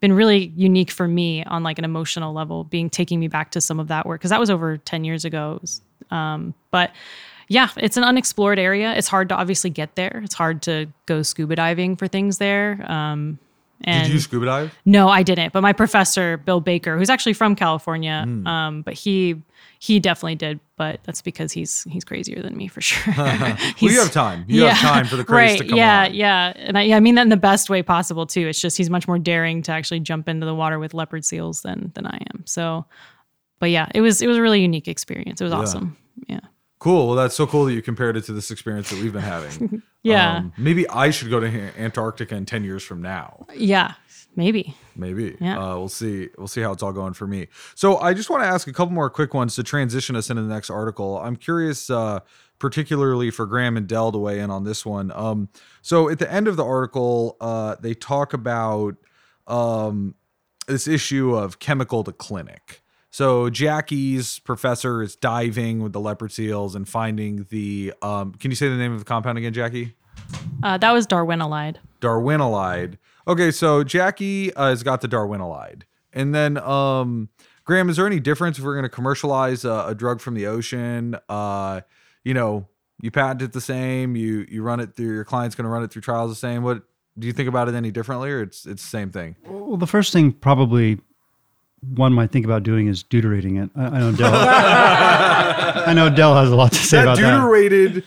[0.00, 3.60] been really unique for me on like an emotional level being taking me back to
[3.60, 5.58] some of that work because that was over 10 years ago.
[5.60, 6.92] Was, um, but
[7.48, 8.94] yeah, it's an unexplored area.
[8.94, 10.22] It's hard to obviously get there.
[10.24, 12.84] It's hard to go scuba diving for things there.
[12.90, 13.38] Um,
[13.86, 14.74] and Did you scuba dive?
[14.86, 15.52] no, I didn't.
[15.52, 18.46] But my professor, Bill Baker, who's actually from California, Hmm.
[18.46, 19.42] um, but he
[19.78, 20.60] he definitely did.
[20.76, 23.12] But that's because he's he's crazier than me for sure.
[23.18, 24.44] Well, you have time.
[24.48, 26.14] You have time for the craze right, to come yeah, on.
[26.14, 28.46] yeah, and I, yeah, I mean that in the best way possible too.
[28.48, 31.60] It's just he's much more daring to actually jump into the water with leopard seals
[31.62, 32.44] than than I am.
[32.46, 32.86] So,
[33.58, 35.40] but yeah, it was it was a really unique experience.
[35.40, 35.96] It was awesome.
[36.26, 36.40] Yeah.
[36.84, 37.06] Cool.
[37.06, 39.82] Well, that's so cool that you compared it to this experience that we've been having.
[40.06, 40.36] Yeah.
[40.36, 41.46] Um, maybe I should go to
[41.80, 43.46] Antarctica in 10 years from now.
[43.54, 43.94] Yeah,
[44.36, 44.76] maybe.
[44.94, 45.34] Maybe.
[45.40, 45.58] Yeah.
[45.58, 46.28] Uh, we'll see.
[46.36, 47.48] We'll see how it's all going for me.
[47.74, 50.42] So I just want to ask a couple more quick ones to transition us into
[50.42, 51.18] the next article.
[51.18, 52.20] I'm curious, uh,
[52.58, 55.10] particularly for Graham and Del to weigh in on this one.
[55.12, 55.48] Um,
[55.80, 58.96] so at the end of the article, uh, they talk about
[59.46, 60.16] um,
[60.66, 62.82] this issue of chemical to clinic.
[63.14, 67.94] So Jackie's professor is diving with the leopard seals and finding the.
[68.02, 69.94] Um, can you say the name of the compound again, Jackie?
[70.64, 71.76] Uh, that was Darwinolide.
[72.00, 72.98] Darwinolide.
[73.28, 77.28] Okay, so Jackie uh, has got the Darwinolide, and then um,
[77.62, 80.48] Graham, is there any difference if we're going to commercialize a, a drug from the
[80.48, 81.16] ocean?
[81.28, 81.82] Uh,
[82.24, 82.66] you know,
[83.00, 85.84] you patent it the same, you you run it through your client's going to run
[85.84, 86.64] it through trials the same.
[86.64, 86.82] What
[87.16, 89.36] do you think about it any differently, or it's it's the same thing?
[89.46, 90.98] Well, the first thing probably
[91.94, 93.70] one might think about doing is deuterating it.
[93.76, 94.32] I, I know Del.
[94.34, 97.30] I know Del has a lot to say That about that.
[97.30, 98.04] deuterated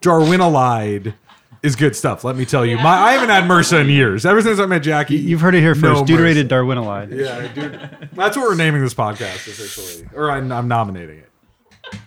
[0.00, 1.14] Darwinolide
[1.62, 2.24] is good stuff.
[2.24, 4.24] Let me tell you, my I haven't had MRSA in years.
[4.26, 6.06] Ever since I met Jackie, You've heard it here No first.
[6.06, 6.64] deuterated mercy.
[6.66, 7.16] Darwinolide.
[7.18, 8.08] Yeah, dude.
[8.14, 11.26] That's what we're naming this podcast officially, or I'm, I'm nominating it.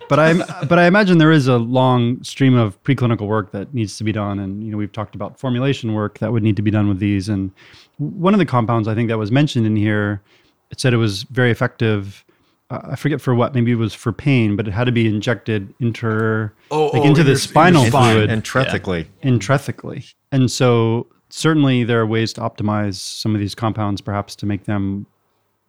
[0.08, 3.96] But I but I imagine there is a long stream of preclinical work that needs
[3.98, 6.62] to be done, and you know we've talked about formulation work that would need to
[6.62, 7.28] be done with these.
[7.28, 7.50] And
[7.98, 10.22] one of the compounds I think that was mentioned in here,
[10.70, 12.24] it said it was very effective.
[12.70, 13.54] Uh, I forget for what.
[13.54, 17.04] Maybe it was for pain, but it had to be injected inter Oh, like oh,
[17.06, 18.14] into in the your- in spinal spine.
[18.14, 19.06] fluid Intrathecally.
[19.22, 20.14] intrathecally.
[20.32, 24.64] And so certainly there are ways to optimize some of these compounds, perhaps to make
[24.64, 25.06] them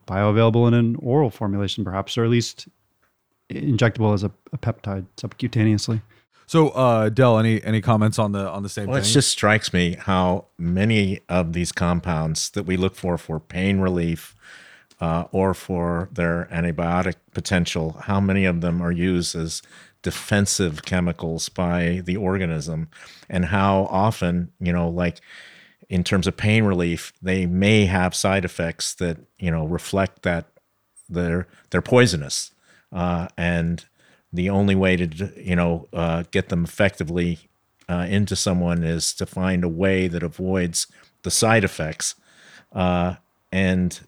[0.07, 2.67] bioavailable in an oral formulation, perhaps, or at least
[3.49, 6.01] injectable as a, a peptide subcutaneously.
[6.47, 9.73] So, uh, Del, any any comments on the on the same Well, it just strikes
[9.73, 14.35] me how many of these compounds that we look for for pain relief
[15.01, 19.61] uh, or for their antibiotic potential, how many of them are used as
[20.01, 22.87] defensive chemicals by the organism,
[23.29, 25.19] and how often, you know, like
[25.89, 30.45] in terms of pain relief, they may have side effects that you know reflect that
[31.09, 32.51] they're they're poisonous,
[32.91, 33.85] uh, and
[34.31, 37.39] the only way to you know uh, get them effectively
[37.89, 40.87] uh, into someone is to find a way that avoids
[41.23, 42.15] the side effects,
[42.71, 43.15] uh,
[43.51, 44.01] and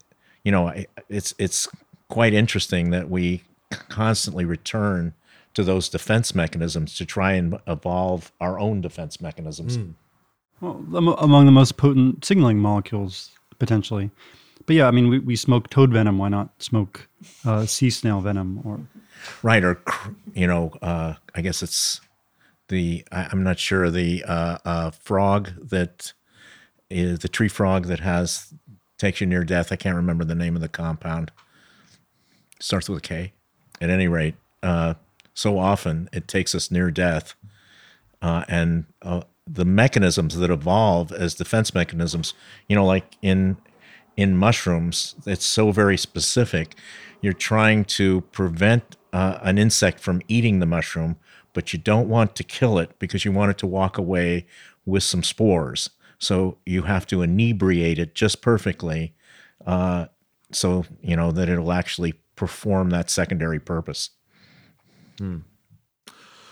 [0.48, 0.72] you know
[1.10, 1.68] it's it's
[2.08, 3.42] quite interesting that we
[3.90, 5.12] constantly return
[5.52, 9.78] to those defense mechanisms to try and evolve our own defense mechanisms.
[10.62, 10.82] Well,
[11.18, 14.10] among the most potent signaling molecules potentially.
[14.64, 16.16] But yeah, I mean, we, we smoke toad venom.
[16.16, 17.10] Why not smoke
[17.44, 18.62] uh, sea snail venom?
[18.64, 18.80] Or
[19.42, 19.82] right or
[20.32, 22.00] you know uh, i guess it's
[22.68, 26.14] the I, i'm not sure the uh, uh, frog that
[26.88, 28.54] is the tree frog that has
[28.98, 29.72] takes you near death.
[29.72, 31.30] I can't remember the name of the compound.
[32.60, 33.32] Starts with a k.
[33.80, 34.94] At any rate uh,
[35.34, 37.34] so often it takes us near death
[38.22, 42.34] uh, and uh, the mechanisms that evolve as defense mechanisms
[42.68, 43.56] you know like in
[44.16, 46.74] in mushrooms it's so very specific.
[47.20, 51.16] You're trying to prevent uh, an insect from eating the mushroom,
[51.52, 54.46] but you don't want to kill it because you want it to walk away
[54.84, 55.90] with some spores.
[56.18, 59.14] So you have to inebriate it just perfectly,
[59.66, 60.06] uh,
[60.52, 64.10] so you know that it'll actually perform that secondary purpose.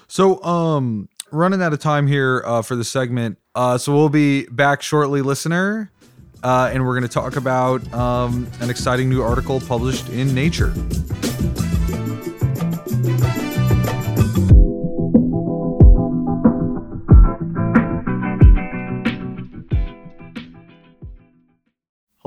[0.08, 3.38] So, um, running out of time here uh, for the segment.
[3.54, 5.90] Uh, so we'll be back shortly, listener,
[6.42, 10.72] uh, and we're going to talk about um, an exciting new article published in Nature.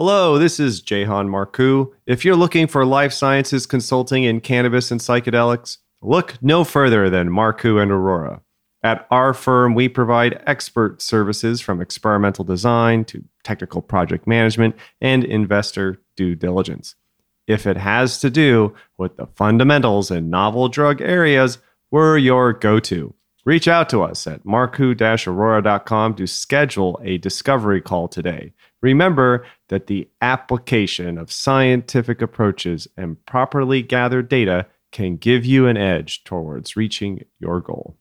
[0.01, 1.91] Hello, this is Jehan Marcoux.
[2.05, 7.27] If you're looking for life sciences consulting in cannabis and psychedelics, look no further than
[7.27, 8.39] Marcoux and Arora.
[8.81, 15.25] At our firm, we provide expert services from experimental design to technical project management and
[15.25, 16.95] investor due diligence.
[17.45, 21.57] If it has to do with the fundamentals and novel drug areas,
[21.91, 23.13] we're your go to.
[23.43, 28.53] Reach out to us at marcoux-arora.com to schedule a discovery call today.
[28.81, 35.75] Remember that the application of scientific approaches and properly gathered data can give you an
[35.75, 37.97] edge towards reaching your goal.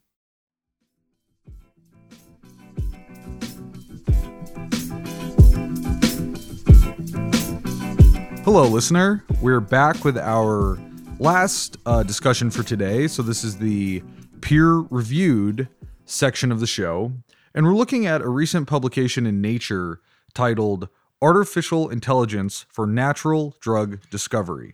[8.45, 9.25] Hello, listener.
[9.43, 10.79] We're back with our
[11.19, 13.09] last uh, discussion for today.
[13.09, 14.01] So, this is the
[14.43, 15.69] peer reviewed
[16.05, 17.13] section of the show.
[17.53, 20.01] And we're looking at a recent publication in Nature
[20.39, 20.89] titled
[21.21, 24.73] Artificial Intelligence for Natural Drug Discovery.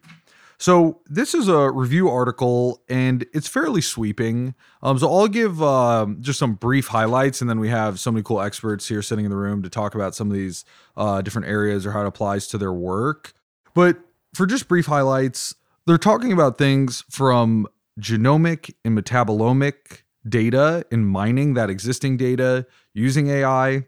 [0.58, 4.54] So, this is a review article and it's fairly sweeping.
[4.82, 8.22] Um, so, I'll give um, just some brief highlights, and then we have so many
[8.22, 10.66] cool experts here sitting in the room to talk about some of these
[10.98, 13.32] uh, different areas or how it applies to their work.
[13.72, 13.96] But
[14.34, 15.54] for just brief highlights,
[15.86, 17.66] they're talking about things from
[17.98, 23.86] genomic and metabolomic data and mining that existing data using AI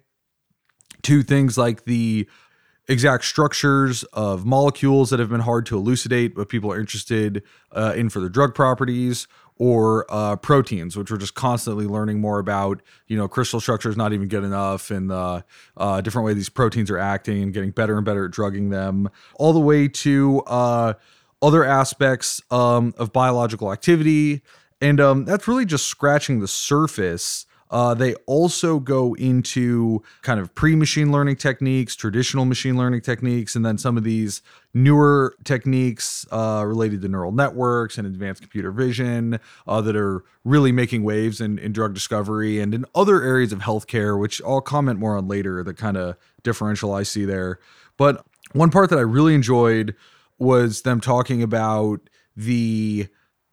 [1.07, 2.29] to things like the
[2.89, 7.43] exact structures of molecules that have been hard to elucidate, but people are interested
[7.73, 9.27] uh, in for their drug properties,
[9.59, 12.83] or uh, proteins, which we're just constantly learning more about.
[13.07, 15.45] You know, crystal structure is not even good enough, and the
[15.77, 19.09] uh, different way these proteins are acting and getting better and better at drugging them,
[19.37, 20.95] all the way to uh,
[21.41, 24.43] other aspects um, of biological activity.
[24.81, 30.55] And um, that's really just scratching the surface uh, they also go into kind of
[30.55, 36.27] pre machine learning techniques, traditional machine learning techniques, and then some of these newer techniques
[36.31, 41.41] uh, related to neural networks and advanced computer vision uh, that are really making waves
[41.41, 45.27] in, in drug discovery and in other areas of healthcare, which I'll comment more on
[45.27, 47.59] later, the kind of differential I see there.
[47.97, 49.95] But one part that I really enjoyed
[50.39, 52.01] was them talking about
[52.37, 53.09] the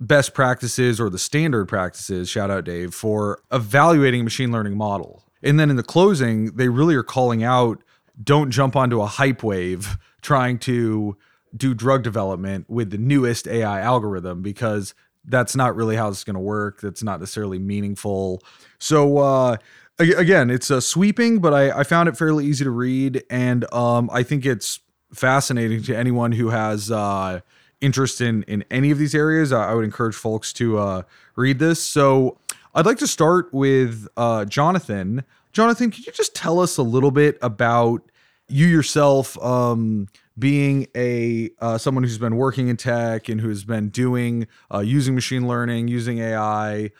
[0.07, 5.23] best practices or the standard practices, shout out Dave, for evaluating machine learning model.
[5.41, 7.83] And then in the closing, they really are calling out
[8.21, 11.17] don't jump onto a hype wave trying to
[11.55, 14.93] do drug development with the newest AI algorithm because
[15.25, 16.81] that's not really how it's going to work.
[16.81, 18.41] That's not necessarily meaningful.
[18.77, 19.57] So, uh,
[19.97, 23.23] again, it's a sweeping, but I, I, found it fairly easy to read.
[23.29, 24.79] And um, I think it's
[25.13, 26.91] fascinating to anyone who has.
[26.91, 27.41] Uh,
[27.83, 31.01] interest in in any of these areas, I, I would encourage folks to uh,
[31.35, 31.83] read this.
[31.83, 32.37] So
[32.73, 35.23] I'd like to start with uh, Jonathan.
[35.51, 38.01] Jonathan, can you just tell us a little bit about
[38.47, 40.07] you yourself, um,
[40.37, 45.13] being a uh, someone who's been working in tech and who's been doing uh, using
[45.13, 46.91] machine learning, using AI,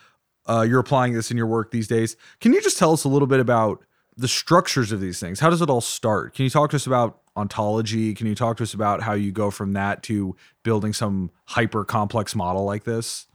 [0.48, 2.16] uh, you're applying this in your work these days.
[2.40, 3.84] Can you just tell us a little bit about
[4.16, 5.40] the structures of these things?
[5.40, 6.36] How does it all start?
[6.36, 8.14] Can you talk to us about ontology?
[8.14, 11.84] Can you talk to us about how you go from that to building some hyper
[11.84, 13.28] complex model like this?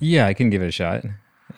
[0.00, 1.04] Yeah, I can give it a shot.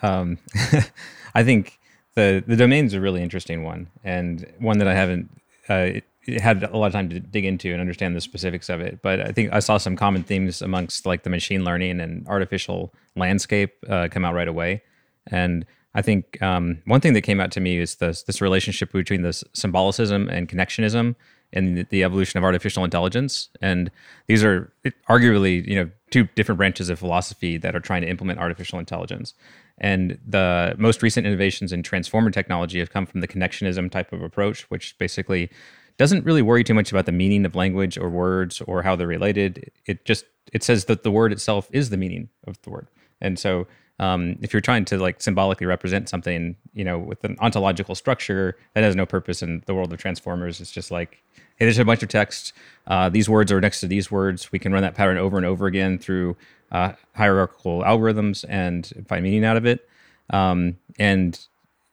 [0.02, 0.38] Um,
[1.34, 1.78] I think
[2.14, 5.30] the the domain's a really interesting one, and one that I haven't
[5.68, 6.00] uh,
[6.38, 9.02] had a lot of time to dig into and understand the specifics of it.
[9.02, 12.92] But I think I saw some common themes amongst like the machine learning and artificial
[13.16, 14.82] landscape uh, come out right away,
[15.26, 18.92] and I think um, one thing that came out to me is this this relationship
[18.92, 21.14] between this symbolicism and connectionism
[21.54, 23.48] and the evolution of artificial intelligence.
[23.62, 23.90] And
[24.26, 24.72] these are
[25.08, 29.34] arguably, you know, two different branches of philosophy that are trying to implement artificial intelligence.
[29.78, 34.22] And the most recent innovations in transformer technology have come from the connectionism type of
[34.22, 35.50] approach, which basically
[35.96, 39.06] doesn't really worry too much about the meaning of language or words or how they're
[39.06, 39.70] related.
[39.86, 42.88] It just it says that the word itself is the meaning of the word.
[43.20, 43.66] And so
[44.00, 48.56] um, if you're trying to like symbolically represent something, you know, with an ontological structure
[48.74, 51.22] that has no purpose in the world of transformers, it's just like,
[51.56, 52.52] hey, there's a bunch of text.
[52.86, 54.50] Uh, these words are next to these words.
[54.52, 56.36] We can run that pattern over and over again through
[56.72, 59.88] uh, hierarchical algorithms and find meaning out of it.
[60.30, 61.38] Um, and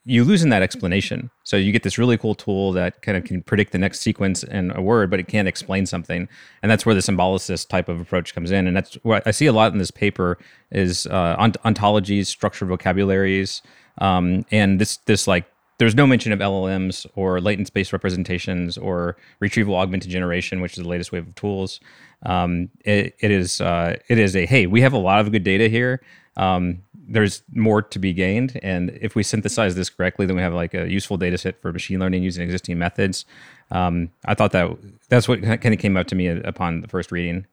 [0.04, 1.30] you lose in that explanation.
[1.44, 4.44] So you get this really cool tool that kind of can predict the next sequence
[4.44, 6.28] in a word, but it can't explain something.
[6.64, 8.66] And that's where the symbolicist type of approach comes in.
[8.66, 10.40] And that's what I see a lot in this paper
[10.72, 13.62] is uh, ont- ontologies, structured vocabularies,
[14.00, 15.46] um, and this this like
[15.82, 20.84] there's no mention of LLMs or latent space representations or retrieval augmented generation, which is
[20.84, 21.80] the latest wave of tools.
[22.24, 25.44] Um, it, it is uh, it is a hey, we have a lot of good
[25.44, 26.00] data here.
[26.38, 28.60] Um, there's more to be gained.
[28.62, 31.74] And if we synthesize this correctly, then we have like a useful data set for
[31.74, 33.26] machine learning using existing methods.
[33.72, 34.70] Um, I thought that
[35.10, 37.48] that's what kind of came up to me upon the first reading.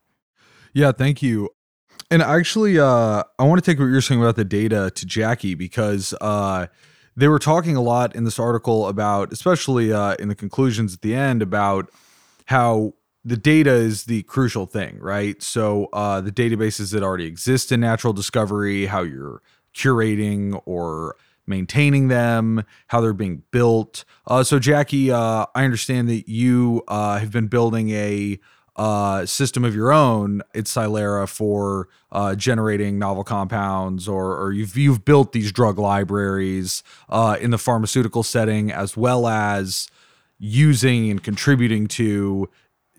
[0.74, 1.48] Yeah, thank you.
[2.10, 5.54] And actually, uh, I want to take what you're saying about the data to Jackie
[5.54, 6.66] because uh,
[7.18, 11.00] they were talking a lot in this article about, especially uh, in the conclusions at
[11.00, 11.90] the end, about
[12.46, 12.94] how
[13.24, 15.42] the data is the crucial thing, right?
[15.42, 19.42] So uh, the databases that already exist in natural discovery, how you're
[19.74, 24.04] curating or maintaining them, how they're being built.
[24.28, 28.38] Uh, so Jackie, uh, I understand that you uh, have been building a
[28.78, 30.40] uh, system of your own.
[30.54, 36.84] It's Psilera for uh, generating novel compounds, or, or you've you've built these drug libraries
[37.08, 39.88] uh, in the pharmaceutical setting, as well as
[40.38, 42.48] using and contributing to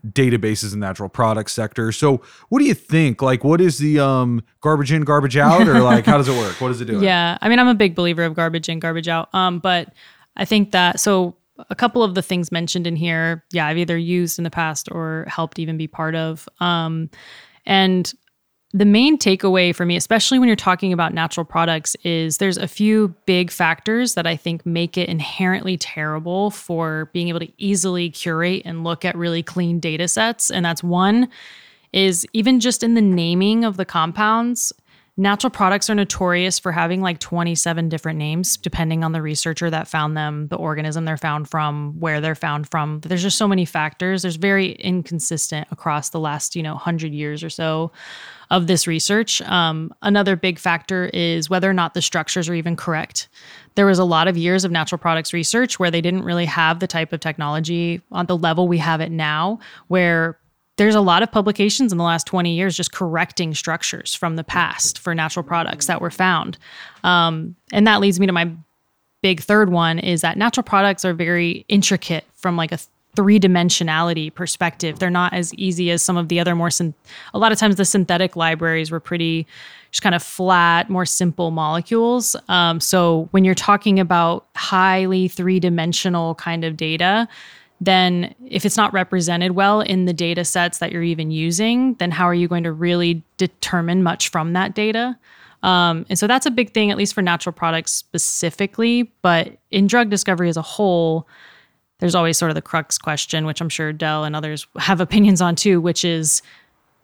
[0.05, 1.91] databases in natural product sector.
[1.91, 3.21] So what do you think?
[3.21, 6.59] Like what is the um garbage in, garbage out or like how does it work?
[6.61, 7.01] What does it do?
[7.09, 7.38] Yeah.
[7.41, 9.34] I mean, I'm a big believer of garbage in, garbage out.
[9.34, 9.93] Um, but
[10.36, 11.36] I think that so
[11.70, 14.89] a couple of the things mentioned in here, yeah, I've either used in the past
[14.91, 16.47] or helped even be part of.
[16.60, 17.10] Um,
[17.66, 18.14] and
[18.72, 22.68] the main takeaway for me, especially when you're talking about natural products, is there's a
[22.68, 28.12] few big factors that I think make it inherently terrible for being able to easily
[28.12, 30.51] curate and look at really clean data sets.
[30.51, 31.30] And that's one
[31.93, 34.72] is even just in the naming of the compounds,
[35.20, 39.86] natural products are notorious for having like 27 different names, depending on the researcher that
[39.86, 43.01] found them, the organism they're found from, where they're found from.
[43.01, 44.22] There's just so many factors.
[44.22, 47.91] There's very inconsistent across the last, you know, 100 years or so
[48.49, 49.41] of this research.
[49.41, 53.28] Um, another big factor is whether or not the structures are even correct.
[53.76, 56.80] There was a lot of years of natural products research where they didn't really have
[56.80, 59.59] the type of technology on the level we have it now,
[59.89, 60.39] where
[60.80, 64.45] there's a lot of publications in the last 20 years just correcting structures from the
[64.45, 66.57] past for natural products that were found.
[67.03, 68.49] Um, and that leads me to my
[69.21, 72.80] big third one is that natural products are very intricate from like a
[73.13, 74.99] three dimensionality perspective.
[74.99, 76.93] They're not as easy as some of the other more, syn-
[77.34, 79.45] a lot of times the synthetic libraries were pretty
[79.91, 82.38] just kind of flat, more simple molecules.
[82.47, 87.27] Um, so when you're talking about highly three dimensional kind of data,
[87.82, 92.11] then if it's not represented well in the data sets that you're even using, then
[92.11, 95.17] how are you going to really determine much from that data?
[95.63, 99.11] Um, and so that's a big thing, at least for natural products specifically.
[99.21, 101.27] But in drug discovery as a whole,
[101.99, 105.41] there's always sort of the crux question, which I'm sure Del and others have opinions
[105.41, 106.41] on too, which is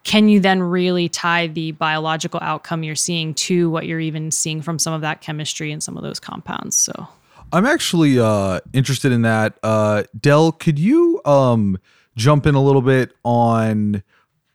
[0.04, 4.62] can you then really tie the biological outcome you're seeing to what you're even seeing
[4.62, 6.78] from some of that chemistry and some of those compounds?
[6.78, 7.08] So
[7.52, 9.58] I'm actually uh, interested in that.
[9.64, 11.78] Uh, Del, could you um,
[12.18, 14.04] jump in a little bit on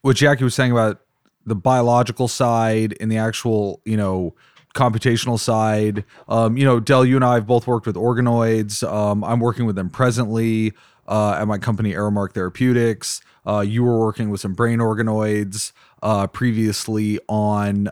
[0.01, 1.01] what Jackie was saying about
[1.45, 4.35] the biological side and the actual, you know,
[4.75, 6.05] computational side.
[6.29, 8.87] Um, you know, Del, you and I have both worked with organoids.
[8.87, 10.73] Um, I'm working with them presently.
[11.07, 13.21] uh, at my company, Aeromark Therapeutics.
[13.45, 17.89] Uh, you were working with some brain organoids uh, previously on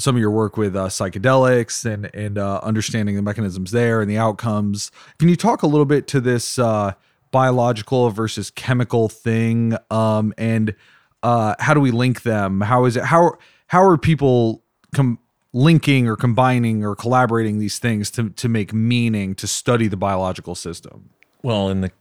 [0.00, 4.10] some of your work with uh, psychedelics and and uh, understanding the mechanisms there and
[4.10, 4.90] the outcomes.
[5.18, 6.92] Can you talk a little bit to this uh,
[7.30, 10.74] biological versus chemical thing, um, and
[11.22, 12.62] uh, how do we link them?
[12.62, 13.04] How is it?
[13.04, 13.38] How
[13.68, 14.62] how are people
[14.94, 15.18] com-
[15.52, 20.54] linking or combining or collaborating these things to to make meaning to study the biological
[20.54, 21.10] system?
[21.42, 21.92] Well, in the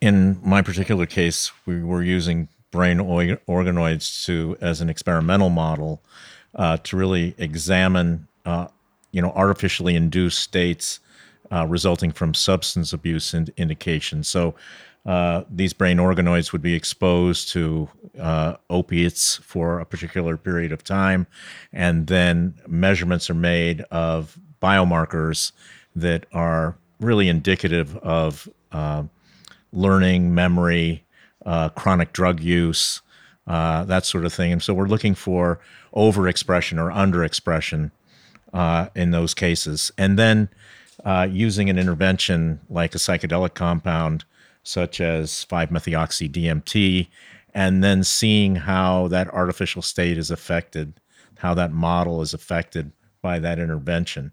[0.00, 6.02] in my particular case, we were using brain organoids to as an experimental model
[6.56, 8.68] uh, to really examine, uh,
[9.12, 11.00] you know, artificially induced states
[11.52, 14.28] uh, resulting from substance abuse and indications.
[14.28, 14.54] So.
[15.04, 17.88] Uh, these brain organoids would be exposed to
[18.18, 21.28] uh, opiates for a particular period of time,
[21.72, 25.52] and then measurements are made of biomarkers
[25.94, 28.48] that are really indicative of
[29.72, 31.04] learning, memory,
[31.44, 33.02] uh, chronic drug use,
[33.46, 34.52] uh, that sort of thing.
[34.52, 35.60] And so we're looking for
[35.96, 37.90] overexpression or underexpression
[38.52, 39.90] uh, in those cases.
[39.98, 40.48] And then
[41.04, 44.24] uh, using an intervention like a psychedelic compound,
[44.62, 47.08] such as 5 methoxy DMT,
[47.54, 51.00] and then seeing how that artificial state is affected,
[51.38, 52.92] how that model is affected
[53.22, 54.32] by that intervention.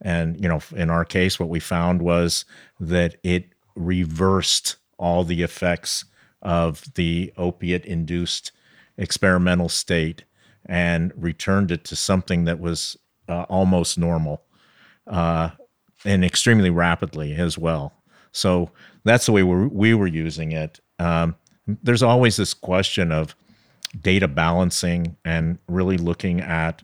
[0.00, 2.44] And, you know, in our case, what we found was
[2.80, 3.46] that it
[3.76, 6.04] reversed all the effects
[6.42, 8.52] of the opiate induced
[8.96, 10.24] experimental state
[10.66, 12.96] and returned it to something that was
[13.28, 14.42] uh, almost normal
[15.06, 15.50] uh,
[16.04, 17.92] and extremely rapidly as well.
[18.32, 18.70] So
[19.04, 20.80] that's the way we we were using it.
[20.98, 21.36] Um,
[21.66, 23.34] there's always this question of
[24.00, 26.82] data balancing and really looking at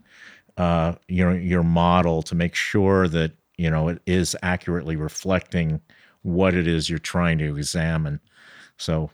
[0.56, 5.80] uh, your your model to make sure that you know it is accurately reflecting
[6.22, 8.20] what it is you're trying to examine.
[8.76, 9.10] So,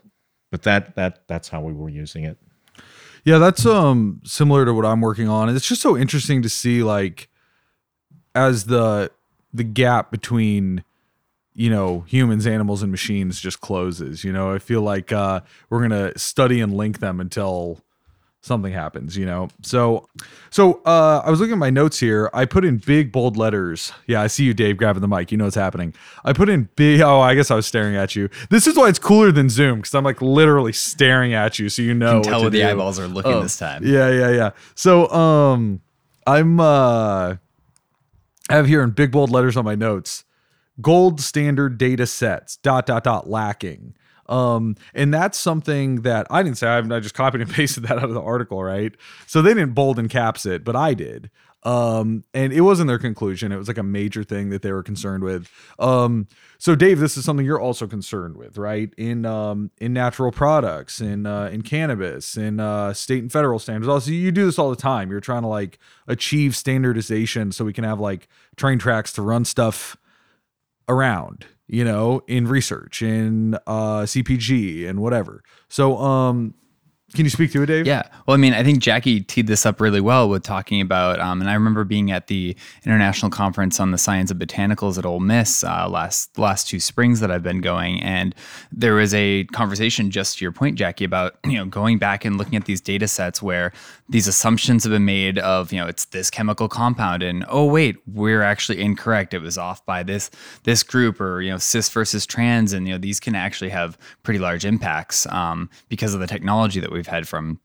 [0.51, 2.37] but that that that's how we were using it.
[3.27, 5.53] Yeah, that's um similar to what I'm working on.
[5.53, 7.27] It's just so interesting to see like
[8.33, 9.11] as the
[9.53, 10.85] the gap between
[11.53, 14.23] you know humans, animals, and machines just closes.
[14.23, 17.81] You know, I feel like uh, we're gonna study and link them until
[18.47, 19.15] something happens.
[19.15, 20.07] You know, so
[20.49, 22.29] so uh, I was looking at my notes here.
[22.33, 23.91] I put in big bold letters.
[24.07, 25.31] Yeah, I see you, Dave, grabbing the mic.
[25.31, 25.93] You know what's happening.
[26.25, 27.01] I put in big.
[27.01, 28.29] Oh, I guess I was staring at you.
[28.49, 31.81] This is why it's cooler than Zoom because I'm like literally staring at you, so
[31.83, 32.17] you know.
[32.17, 32.67] You can tell what the do.
[32.67, 33.85] eyeballs are looking Oh, this time.
[33.85, 34.49] Yeah, yeah, yeah.
[34.73, 35.81] So um
[36.25, 37.35] I'm uh
[38.49, 40.23] I have here in big bold letters on my notes.
[40.79, 43.95] Gold standard data sets, dot dot dot lacking.
[44.29, 46.67] Um, and that's something that I didn't say.
[46.67, 48.93] I, just copied and pasted that out of the article, right?
[49.25, 51.29] So they didn't bold and caps it, but I did.
[51.63, 53.51] Um, and it wasn't their conclusion.
[53.51, 55.49] It was like a major thing that they were concerned with.
[55.79, 56.27] Um,
[56.59, 58.93] so Dave, this is something you're also concerned with, right?
[58.97, 63.89] In um in natural products, in uh in cannabis, in uh state and federal standards.
[63.89, 65.11] Also, you do this all the time.
[65.11, 69.43] You're trying to like achieve standardization so we can have like train tracks to run
[69.43, 69.97] stuff
[70.87, 75.43] around, you know, in research, in uh CPG and whatever.
[75.69, 76.53] So um
[77.17, 77.87] can you speak to it, Dave?
[77.87, 78.03] Yeah.
[78.27, 81.41] Well, I mean, I think Jackie teed this up really well with talking about, um,
[81.41, 82.55] and I remember being at the
[82.85, 87.19] international conference on the science of botanicals at Ole Miss uh, last last two springs
[87.19, 88.35] that I've been going, and
[88.71, 92.37] there was a conversation, just to your point, Jackie, about you know going back and
[92.37, 93.73] looking at these data sets where
[94.07, 97.97] these assumptions have been made of you know it's this chemical compound, and oh wait,
[98.05, 99.33] we're actually incorrect.
[99.33, 100.29] It was off by this
[100.65, 103.97] this group, or you know cis versus trans, and you know these can actually have
[104.21, 107.59] pretty large impacts um, because of the technology that we've had from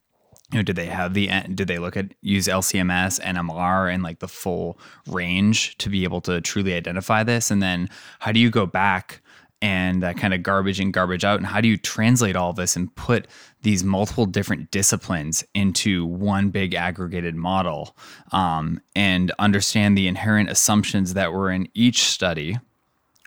[0.53, 4.19] you know, did they have the did they look at use LCMS, NMR, and like
[4.19, 4.79] the full
[5.09, 7.51] range to be able to truly identify this?
[7.51, 7.89] And then
[8.21, 9.23] how do you go back
[9.63, 12.75] and that kind of garbage in, garbage out, and how do you translate all this
[12.77, 13.29] and put
[13.63, 17.97] these multiple different disciplines into one big aggregated model
[18.33, 22.59] um, and understand the inherent assumptions that were in each study?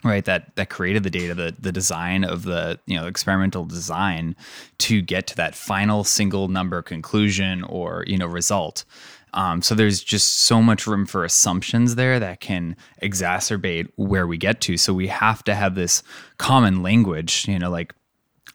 [0.06, 4.36] Right that that created the data the the design of the you know experimental design
[4.78, 8.86] to get to that final single number conclusion or you know result.
[9.34, 14.38] Um, so there's just so much room for assumptions there that can exacerbate where we
[14.38, 14.78] get to.
[14.78, 16.04] So we have to have this
[16.38, 17.94] common language you know like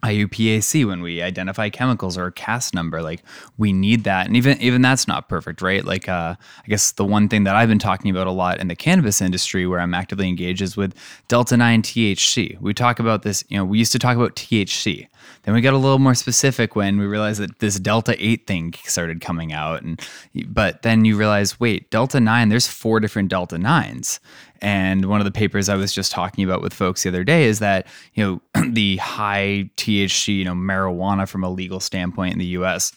[0.02, 3.02] IUPAC when we identify chemicals or a CAS number.
[3.02, 3.22] Like
[3.58, 5.84] we need that, and even even that's not perfect, right?
[5.84, 8.68] Like uh, I guess the one thing that I've been talking about a lot in
[8.68, 10.94] the cannabis industry, where I'm actively engaged, is with
[11.28, 12.60] delta nine THC.
[12.60, 13.44] We talk about this.
[13.48, 15.08] You know, we used to talk about THC.
[15.42, 18.74] Then we got a little more specific when we realized that this Delta 8 thing
[18.84, 19.82] started coming out.
[19.82, 20.00] And
[20.46, 24.18] but then you realize, wait, Delta 9, there's four different Delta 9s.
[24.60, 27.44] And one of the papers I was just talking about with folks the other day
[27.44, 28.24] is that, you
[28.54, 32.92] know, the high THC, you know, marijuana from a legal standpoint in the US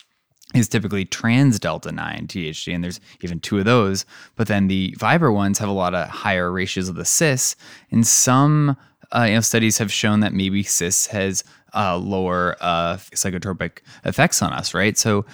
[0.53, 4.05] is typically trans delta 9 THC, and there's even two of those.
[4.35, 7.55] But then the fiber ones have a lot of higher ratios of the cis.
[7.91, 8.77] And some
[9.15, 11.43] uh, you know, studies have shown that maybe cis has
[11.75, 14.97] uh, lower uh, psychotropic effects on us, right?
[14.97, 15.25] So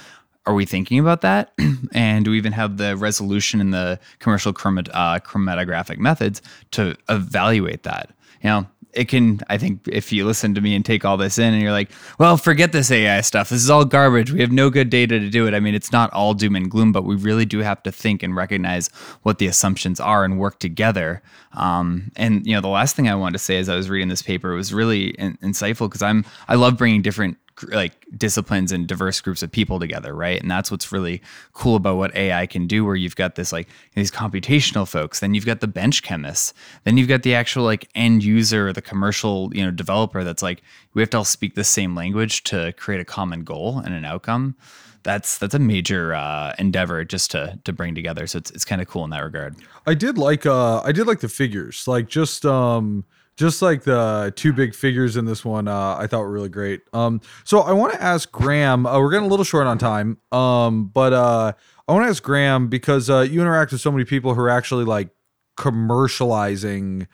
[0.45, 1.53] are we thinking about that?
[1.93, 6.95] and do we even have the resolution in the commercial chromat- uh, chromatographic methods to
[7.07, 8.09] evaluate that?
[8.43, 11.37] You know, it can i think if you listen to me and take all this
[11.37, 13.49] in and you're like well forget this ai stuff.
[13.49, 14.31] This is all garbage.
[14.31, 15.53] We have no good data to do it.
[15.53, 18.23] I mean it's not all doom and gloom but we really do have to think
[18.23, 18.89] and recognize
[19.23, 21.21] what the assumptions are and work together.
[21.53, 24.07] Um, and you know the last thing i wanted to say as i was reading
[24.07, 27.37] this paper was really in- insightful because i'm i love bringing different
[27.67, 30.41] like disciplines and diverse groups of people together, right?
[30.41, 31.21] And that's what's really
[31.53, 35.33] cool about what AI can do, where you've got this like these computational folks, then
[35.33, 36.53] you've got the bench chemists,
[36.83, 40.61] then you've got the actual like end user, the commercial, you know, developer that's like,
[40.93, 44.05] we have to all speak the same language to create a common goal and an
[44.05, 44.55] outcome.
[45.03, 48.27] That's that's a major uh, endeavor just to to bring together.
[48.27, 49.55] So it's it's kind of cool in that regard.
[49.87, 51.87] I did like uh I did like the figures.
[51.87, 53.05] Like just um
[53.39, 56.81] just like the two big figures in this one uh, i thought were really great.
[56.93, 60.17] Um, so i want to ask graham uh, we're getting a little short on time
[60.31, 61.53] um, but uh,
[61.87, 64.49] i want to ask graham because uh, you interact with so many people who are
[64.49, 65.09] actually like
[65.57, 67.07] commercializing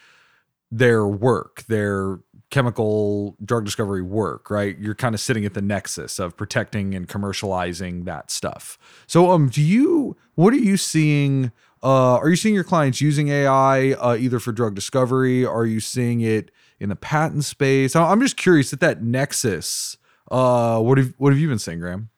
[0.71, 2.19] their work their
[2.49, 4.77] chemical drug discovery work right?
[4.79, 8.77] You're kind of sitting at the nexus of protecting and commercializing that stuff.
[9.07, 11.51] So um do you what are you seeing
[11.85, 15.45] uh, are you seeing your clients using AI uh, either for drug discovery?
[15.45, 17.95] Are you seeing it in the patent space?
[17.95, 19.95] I'm just curious at that nexus.
[20.31, 22.09] Uh, what have what have you been saying, Graham?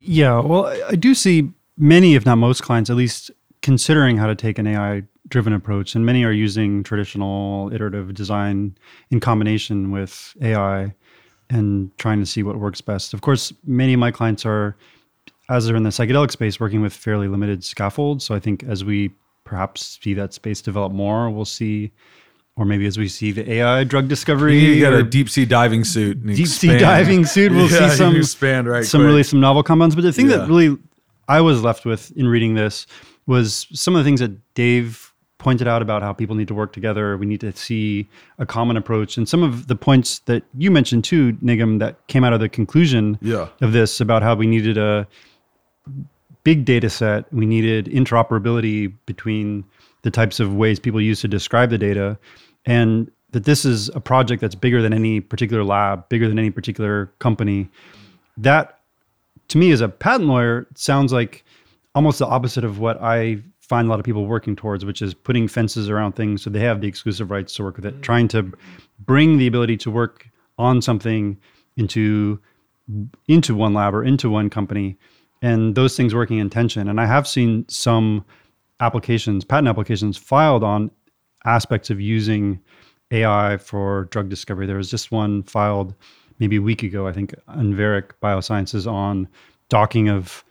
[0.00, 3.30] Yeah, well, I do see many, if not most clients, at least
[3.60, 8.74] considering how to take an AI driven approach, and many are using traditional iterative design
[9.10, 10.94] in combination with AI
[11.50, 13.12] and trying to see what works best.
[13.12, 14.76] Of course, many of my clients are
[15.48, 18.24] as they're in the psychedelic space, working with fairly limited scaffolds.
[18.24, 19.10] So I think as we
[19.44, 21.90] perhaps see that space develop more, we'll see,
[22.56, 25.84] or maybe as we see the AI drug discovery, you got a deep sea diving
[25.84, 27.52] suit, deep sea diving suit.
[27.52, 29.06] We'll yeah, see some expand right, some quick.
[29.06, 29.94] really some novel compounds.
[29.94, 30.38] But the thing Yeah.
[30.38, 30.76] that really
[31.28, 32.86] I was left with in reading this
[33.26, 36.72] was some of the things that Dave pointed out about how people need to work
[36.72, 37.16] together.
[37.16, 41.04] We need to see a common approach, and some of the points that you mentioned
[41.04, 43.48] too, Nigam, that came out of the conclusion Yeah.
[43.60, 45.06] of this about how we needed a
[46.44, 47.32] big data set.
[47.32, 49.64] We needed interoperability between
[50.02, 52.18] the types of ways people use to describe the data.
[52.64, 56.50] And that this is a project that's bigger than any particular lab, bigger than any
[56.50, 57.68] particular company.
[58.36, 58.80] That,
[59.48, 61.44] to me, as a patent lawyer, sounds like
[61.94, 65.12] almost the opposite of what I find a lot of people working towards, which is
[65.12, 68.02] putting fences around things so they have the exclusive rights to work with it, mm-hmm.
[68.02, 68.50] trying to
[69.00, 71.36] bring the ability to work on something
[71.76, 72.40] into
[73.28, 74.96] into one lab or into one company
[75.42, 76.88] and those things working in tension.
[76.88, 78.24] And i have seen some
[78.80, 80.90] applications patent applications filed on
[81.44, 82.60] aspects of using
[83.10, 84.66] ai for drug discovery.
[84.66, 85.94] There was just one filed
[86.38, 89.28] maybe a week ago i think Enveric biosciences on
[89.68, 90.44] docking of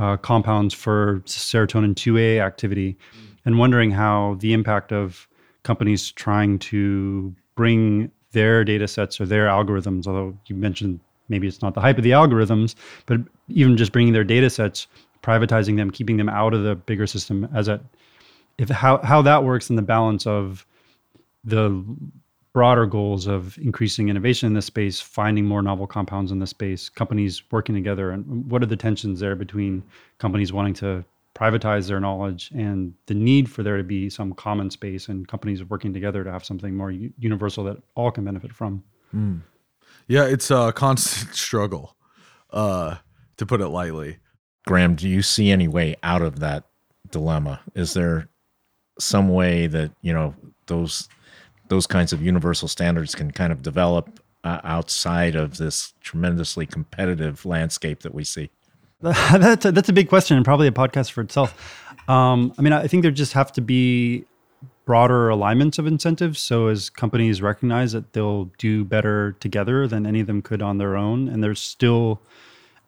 [0.00, 2.96] uh, compounds for serotonin 2a activity
[3.44, 5.28] and wondering how the impact of
[5.64, 11.62] companies trying to bring their data sets or their algorithms although you mentioned maybe it's
[11.62, 12.74] not the hype of the algorithms,
[13.06, 14.86] but even just bringing their data sets,
[15.22, 17.80] privatizing them, keeping them out of the bigger system as a
[18.58, 20.66] if how how that works in the balance of
[21.44, 21.84] the
[22.52, 26.88] broader goals of increasing innovation in this space, finding more novel compounds in this space,
[26.88, 29.82] companies working together, and what are the tensions there between
[30.18, 31.04] companies wanting to
[31.34, 35.64] privatize their knowledge and the need for there to be some common space and companies
[35.64, 38.82] working together to have something more u- universal that all can benefit from.
[39.12, 39.38] Hmm.
[40.08, 41.96] Yeah, it's a constant struggle,
[42.50, 42.96] uh,
[43.36, 44.18] to put it lightly.
[44.66, 46.64] Graham, do you see any way out of that
[47.10, 47.60] dilemma?
[47.74, 48.28] Is there
[48.98, 50.34] some way that you know
[50.66, 51.08] those
[51.68, 57.44] those kinds of universal standards can kind of develop uh, outside of this tremendously competitive
[57.46, 58.50] landscape that we see?
[59.00, 61.82] that's a, that's a big question and probably a podcast for itself.
[62.08, 64.24] Um, I mean, I think there just have to be
[64.84, 66.40] broader alignments of incentives.
[66.40, 70.78] So as companies recognize that they'll do better together than any of them could on
[70.78, 72.20] their own, and there's still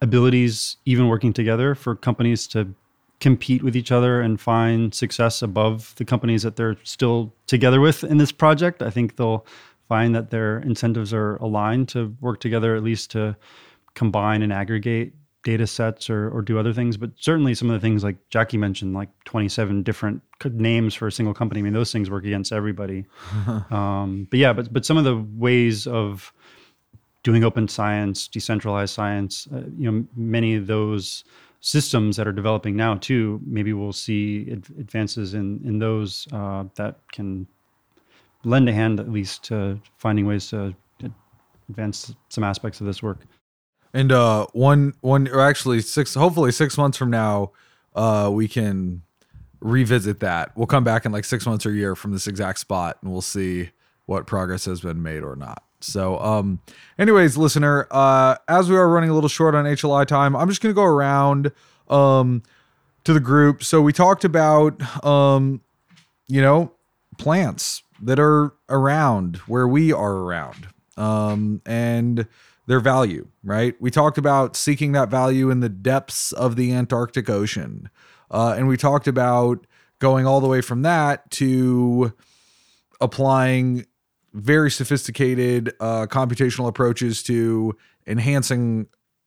[0.00, 2.74] abilities, even working together, for companies to
[3.20, 8.04] compete with each other and find success above the companies that they're still together with
[8.04, 8.82] in this project.
[8.82, 9.46] I think they'll
[9.88, 13.36] find that their incentives are aligned to work together, at least to
[13.94, 15.14] combine and aggregate
[15.44, 16.96] data sets or, or do other things.
[16.96, 21.12] But certainly some of the things like Jackie mentioned, like 27 different names for a
[21.12, 21.60] single company.
[21.60, 23.04] I mean, those things work against everybody.
[23.70, 26.32] um, but yeah, but but some of the ways of
[27.22, 31.24] doing open science, decentralized science, uh, you know, many of those
[31.60, 36.64] systems that are developing now too, maybe we'll see ad- advances in in those uh,
[36.74, 37.46] that can
[38.44, 40.74] lend a hand at least to finding ways to
[41.70, 43.20] advance some aspects of this work.
[43.94, 47.52] And uh, one one or actually six, hopefully six months from now,
[47.94, 49.02] uh, we can
[49.60, 50.54] revisit that.
[50.56, 53.12] We'll come back in like six months or a year from this exact spot, and
[53.12, 53.70] we'll see
[54.06, 55.62] what progress has been made or not.
[55.80, 56.60] So, um,
[56.98, 60.60] anyways, listener, uh, as we are running a little short on HLI time, I'm just
[60.60, 61.52] gonna go around
[61.88, 62.42] um
[63.04, 63.62] to the group.
[63.62, 65.60] So we talked about um,
[66.26, 66.72] you know,
[67.18, 70.66] plants that are around where we are around.
[70.96, 72.26] Um, and
[72.66, 73.74] their value, right?
[73.80, 77.90] We talked about seeking that value in the depths of the Antarctic Ocean.
[78.30, 79.66] Uh, and we talked about
[79.98, 82.12] going all the way from that to
[83.00, 83.86] applying
[84.32, 88.86] very sophisticated uh, computational approaches to enhancing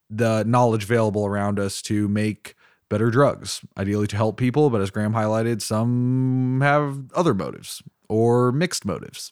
[0.09, 2.55] the knowledge available around us to make
[2.89, 4.69] better drugs, ideally to help people.
[4.69, 9.31] But as Graham highlighted, some have other motives or mixed motives,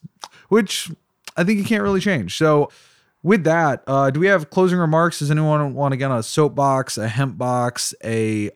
[0.49, 0.91] which
[1.37, 2.37] I think you can't really change.
[2.37, 2.69] So,
[3.25, 5.17] with that, uh, do we have closing remarks?
[5.17, 8.51] Does anyone want to get on a soapbox, a hemp box, a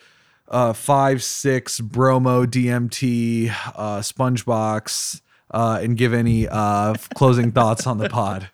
[0.47, 7.88] uh, five six bromo DMT uh, sponge box, uh, and give any uh, closing thoughts
[7.88, 8.47] on the pod?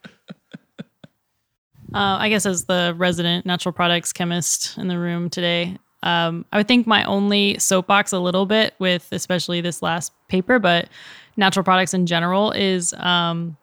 [1.94, 6.58] Uh, I guess as the resident natural products chemist in the room today, um, I
[6.58, 10.88] would think my only soapbox a little bit with especially this last paper, but
[11.36, 13.58] natural products in general is um,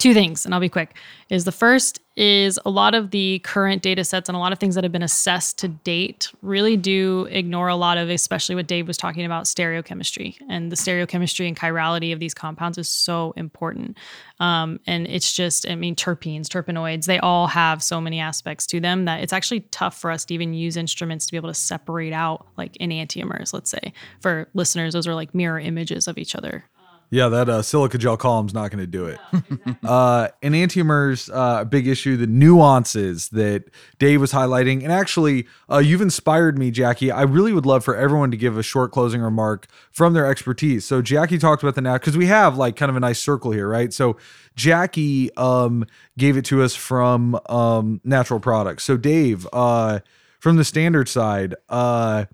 [0.00, 0.96] two things, and I'll be quick.
[1.28, 4.58] Is the first is a lot of the current data sets and a lot of
[4.58, 8.66] things that have been assessed to date really do ignore a lot of, especially what
[8.66, 10.36] Dave was talking about, stereochemistry.
[10.48, 13.96] And the stereochemistry and chirality of these compounds is so important.
[14.38, 18.80] Um, and it's just, I mean, terpenes, terpenoids, they all have so many aspects to
[18.80, 21.54] them that it's actually tough for us to even use instruments to be able to
[21.54, 23.92] separate out like enantiomers, let's say.
[24.20, 26.64] For listeners, those are like mirror images of each other.
[27.12, 29.18] Yeah, that uh, silica gel column's not going to do it.
[29.84, 32.16] uh, enantiomers, uh, a big issue.
[32.16, 33.64] The nuances that
[33.98, 37.10] Dave was highlighting, and actually, uh, you've inspired me, Jackie.
[37.10, 40.84] I really would love for everyone to give a short closing remark from their expertise.
[40.84, 43.50] So Jackie talked about the now because we have like kind of a nice circle
[43.50, 43.92] here, right?
[43.92, 44.16] So
[44.54, 45.86] Jackie um,
[46.16, 48.84] gave it to us from um, natural products.
[48.84, 49.98] So Dave, uh,
[50.38, 51.56] from the standard side.
[51.68, 52.26] Uh,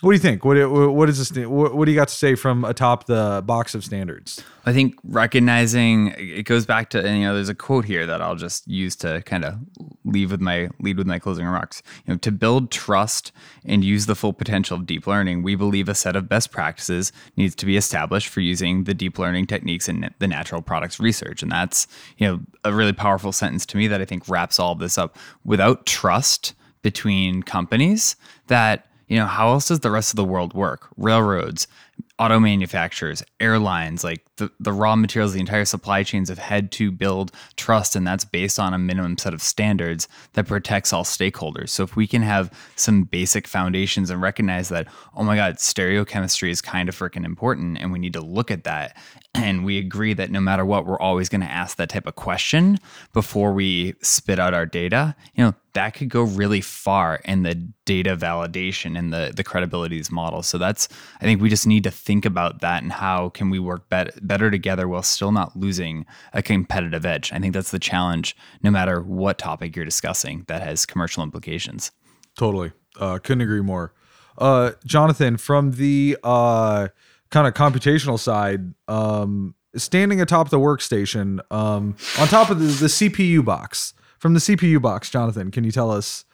[0.00, 0.44] what do you think?
[0.44, 1.46] What what is this?
[1.48, 4.40] What, do you got to say from atop the box of standards?
[4.64, 8.36] I think recognizing it goes back to you know there's a quote here that I'll
[8.36, 9.58] just use to kind of
[10.04, 11.82] leave with my lead with my closing remarks.
[12.06, 13.32] You know, to build trust
[13.64, 17.10] and use the full potential of deep learning, we believe a set of best practices
[17.36, 21.42] needs to be established for using the deep learning techniques in the natural products research,
[21.42, 21.88] and that's
[22.18, 24.96] you know a really powerful sentence to me that I think wraps all of this
[24.96, 25.16] up.
[25.44, 28.14] Without trust between companies,
[28.46, 30.88] that you know, how else does the rest of the world work?
[30.96, 31.66] Railroads,
[32.18, 36.90] auto manufacturers, airlines, like the, the raw materials, the entire supply chains have had to
[36.90, 41.68] build trust, and that's based on a minimum set of standards that protects all stakeholders.
[41.68, 46.50] So if we can have some basic foundations and recognize that, oh my God, stereochemistry
[46.50, 48.96] is kind of freaking important, and we need to look at that.
[49.34, 52.16] And we agree that no matter what, we're always going to ask that type of
[52.16, 52.78] question
[53.12, 55.14] before we spit out our data.
[55.34, 59.94] You know, that could go really far in the data validation and the the credibility
[59.94, 60.48] of these models.
[60.48, 60.88] So that's
[61.20, 64.12] I think we just need to think about that and how can we work better
[64.28, 67.32] better together while still not losing a competitive edge.
[67.32, 71.90] I think that's the challenge no matter what topic you're discussing that has commercial implications.
[72.36, 72.72] Totally.
[72.98, 73.92] Uh, couldn't agree more.
[74.36, 76.88] Uh, Jonathan, from the uh,
[77.30, 82.86] kind of computational side, um, standing atop the workstation, um, on top of the, the
[82.86, 86.24] CPU box, from the CPU box, Jonathan, can you tell us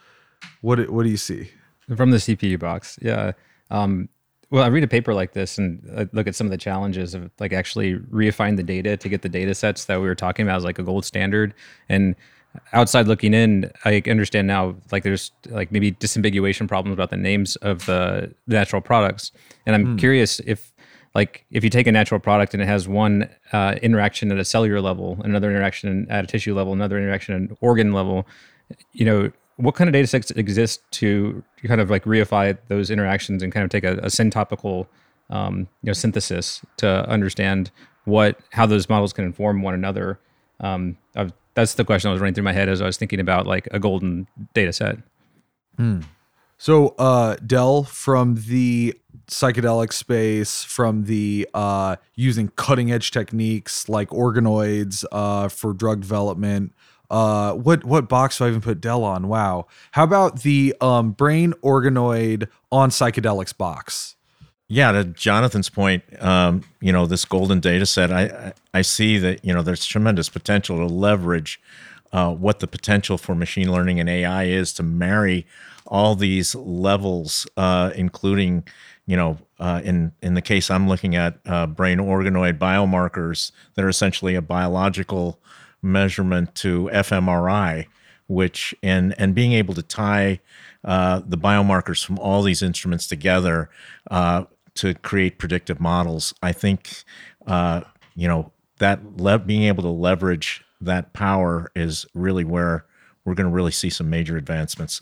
[0.61, 1.51] what what do you see
[1.97, 2.99] from the CPU box?
[3.01, 3.33] Yeah.
[3.71, 4.09] Um,
[4.51, 7.15] well, I read a paper like this and I look at some of the challenges
[7.15, 10.47] of like actually reifying the data to get the data sets that we were talking
[10.47, 11.55] about as like a gold standard.
[11.89, 12.15] And
[12.73, 17.57] outside looking in, I understand now like there's like maybe disambiguation problems about the names
[17.57, 19.33] of the natural products.
[19.67, 20.73] And I'm curious if
[21.15, 24.45] like if you take a natural product and it has one uh, interaction at a
[24.45, 28.27] cellular level, another interaction at a tissue level, another interaction at an organ level,
[28.93, 33.43] you know, what kind of data sets exist to kind of like reify those interactions
[33.43, 34.87] and kind of take a, a syntopical
[35.31, 37.71] um, you know synthesis to understand
[38.05, 40.19] what how those models can inform one another
[40.61, 40.97] Um,
[41.55, 43.69] that's the question I was running through my head as I was thinking about like
[43.71, 44.99] a golden data set.
[46.59, 48.95] So, uh, Del, from the
[49.27, 56.73] psychedelic space, from the uh, using cutting edge techniques like organoids uh, for drug development.
[57.15, 59.29] Uh, what what box do I even put Del on?
[59.29, 59.69] Wow.
[59.93, 64.17] How about the um, brain organoid on psychedelics box?
[64.67, 69.45] Yeah, to Jonathan's point, um, you know, this golden data set, I, I see that,
[69.45, 71.61] you know, there's tremendous potential to leverage
[72.13, 75.47] uh, what the potential for machine learning and AI is to marry
[75.87, 78.67] all these levels, uh, including,
[79.07, 83.85] you know, uh, in in the case I'm looking at uh, brain organoid biomarkers that
[83.85, 85.39] are essentially a biological
[85.85, 87.87] measurement to fMRI,
[88.27, 90.41] which and and being able to tie
[90.85, 93.71] uh, the biomarkers from all these instruments together
[94.11, 96.35] uh, to create predictive models.
[96.43, 97.05] I think
[97.47, 97.83] uh,
[98.17, 102.87] you know that le- being able to leverage that power is really where
[103.25, 105.01] we're going to really see some major advancements.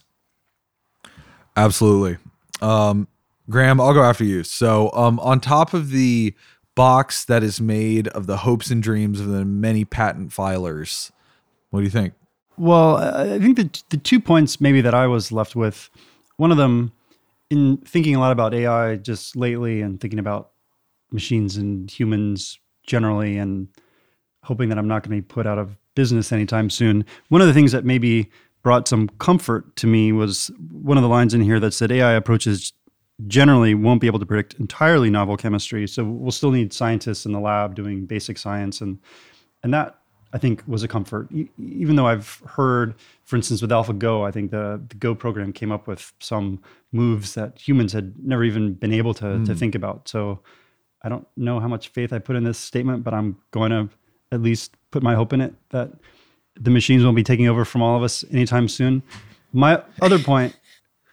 [1.56, 2.18] Absolutely.
[2.60, 3.08] Um,
[3.50, 4.44] Graham, I'll go after you.
[4.44, 6.34] So, um, on top of the
[6.74, 11.10] box that is made of the hopes and dreams of the many patent filers,
[11.70, 12.14] what do you think?
[12.58, 15.90] Well, I think the the two points maybe that I was left with,
[16.36, 16.92] one of them,
[17.50, 20.50] in thinking a lot about AI just lately and thinking about
[21.10, 23.68] machines and humans generally, and
[24.42, 27.04] hoping that I'm not going to be put out of business anytime soon.
[27.28, 28.30] One of the things that maybe
[28.62, 32.12] brought some comfort to me was one of the lines in here that said AI
[32.12, 32.72] approaches
[33.26, 35.86] generally won't be able to predict entirely novel chemistry.
[35.86, 38.98] So we'll still need scientists in the lab doing basic science, and
[39.62, 39.98] and that
[40.32, 41.30] I think was a comfort.
[41.32, 42.94] E- even though I've heard,
[43.24, 46.60] for instance, with AlphaGo, I think the, the Go program came up with some
[46.90, 49.54] moves that humans had never even been able to to hmm.
[49.54, 50.08] think about.
[50.08, 50.40] So
[51.02, 53.88] I don't know how much faith I put in this statement, but I'm going to
[54.30, 55.90] at least put my hope in it that
[56.58, 59.02] the machines won't be taking over from all of us anytime soon.
[59.52, 60.56] My other point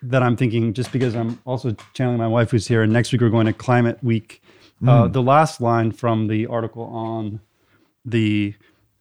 [0.02, 3.22] that I'm thinking, just because I'm also channeling my wife who's here, and next week
[3.22, 4.42] we're going to Climate Week.
[4.88, 7.42] Uh, the last line from the article on
[8.06, 8.54] the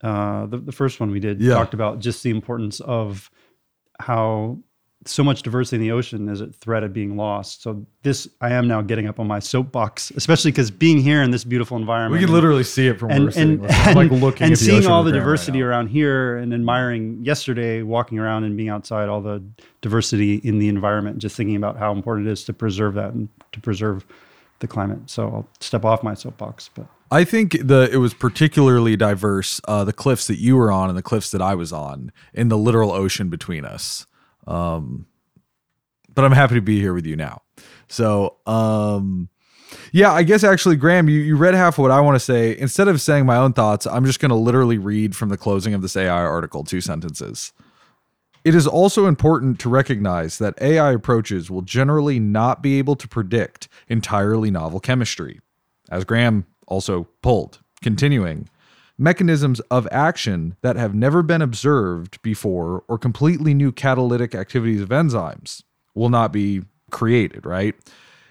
[0.02, 1.54] uh, the, the first one we did Yeah.
[1.54, 3.30] talked about just the importance of
[4.00, 4.58] how
[5.08, 7.62] so much diversity in the ocean is at threat of being lost.
[7.62, 11.30] So this, I am now getting up on my soapbox, especially because being here in
[11.30, 13.64] this beautiful environment, We can and- literally see it from where and we're sitting.
[13.64, 17.82] and, like looking and seeing all the Graham right diversity around here and admiring yesterday
[17.82, 19.42] walking around and being outside all the
[19.80, 23.28] diversity in the environment just thinking about how important it is to preserve that and
[23.52, 24.04] to preserve
[24.60, 28.94] the climate so i'll step off my soapbox but I think the it was particularly
[28.94, 29.62] diverse.
[29.66, 32.48] Uh, the cliffs that you were on and the cliffs that I was on in
[32.50, 34.06] the literal ocean between us.
[34.48, 35.06] Um,
[36.12, 37.42] but I'm happy to be here with you now.
[37.88, 39.28] So, um,
[39.92, 42.56] yeah, I guess actually, Graham, you, you read half of what I want to say.
[42.58, 45.74] Instead of saying my own thoughts, I'm just going to literally read from the closing
[45.74, 47.52] of this AI article two sentences.
[48.44, 53.06] It is also important to recognize that AI approaches will generally not be able to
[53.06, 55.40] predict entirely novel chemistry
[55.90, 57.60] as Graham also pulled.
[57.82, 58.48] Continuing,
[58.98, 64.88] mechanisms of action that have never been observed before or completely new catalytic activities of
[64.88, 65.62] enzymes
[65.94, 67.74] will not be created, right?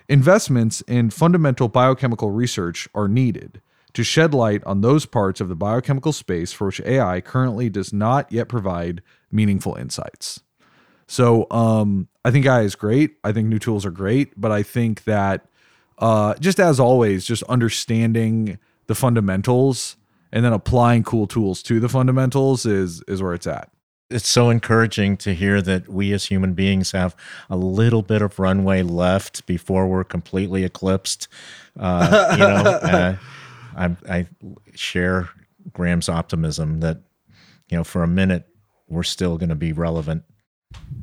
[0.09, 3.61] Investments in fundamental biochemical research are needed
[3.93, 7.91] to shed light on those parts of the biochemical space for which AI currently does
[7.91, 9.01] not yet provide
[9.32, 10.41] meaningful insights.
[11.07, 13.18] So um, I think AI is great.
[13.24, 15.47] I think new tools are great, but I think that
[15.97, 19.97] uh, just as always, just understanding the fundamentals
[20.32, 23.71] and then applying cool tools to the fundamentals is is where it's at.
[24.09, 27.13] It's so encouraging to hear that we as human beings have
[27.49, 31.28] a little bit of runway left before we're completely eclipsed.
[31.78, 33.15] Uh, you know, uh,
[33.75, 34.28] I, I
[34.73, 35.28] share
[35.73, 37.01] Graham's optimism that,
[37.69, 38.47] you know, for a minute,
[38.88, 40.23] we're still going to be relevant.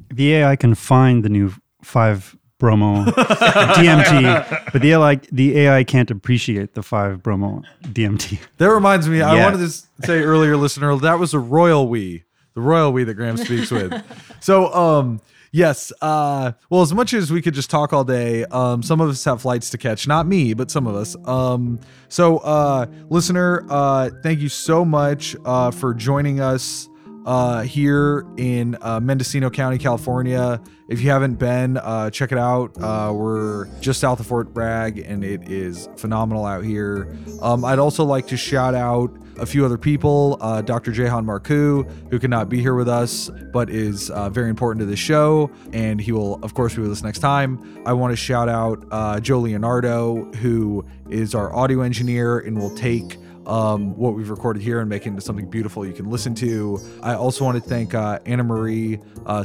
[0.09, 1.53] the ai can find the new
[1.83, 3.05] 5 bromo
[3.75, 9.23] dmt but the ai the ai can't appreciate the 5 bromo dmt That reminds me,
[9.23, 9.45] I Yeah.
[9.45, 12.25] wanted to s- say earlier, listener, that was a royal we,
[12.55, 13.93] the royal we that Graham speaks with.
[14.41, 15.21] So, um,
[15.53, 19.09] yes, uh, well, as much as we could just talk all day, um, some of
[19.09, 21.17] us have flights to catch, not me, but some of us.
[21.27, 21.81] Um,
[22.11, 26.91] so, uh, listener, uh, thank you so much uh, for joining us
[27.25, 30.61] uh, here in uh, Mendocino County, California.
[30.89, 32.77] If you haven't been, uh, check it out.
[32.79, 37.16] Uh, we're just south of Fort Bragg, and it is phenomenal out here.
[37.41, 40.93] Um, I'd also like to shout out a few other people uh, Dr.
[40.93, 44.97] Jehan Marcoux, who cannot be here with us, but is uh, very important to the
[44.97, 47.83] show, and he will, of course, be with us next time.
[47.87, 53.16] I want to shout out Joe Leonardo, who is our audio engineer and will take
[53.47, 56.81] um, what we've recorded here and make it into something beautiful you can listen to.
[57.03, 59.45] I also want to thank uh, Anna Marie uh,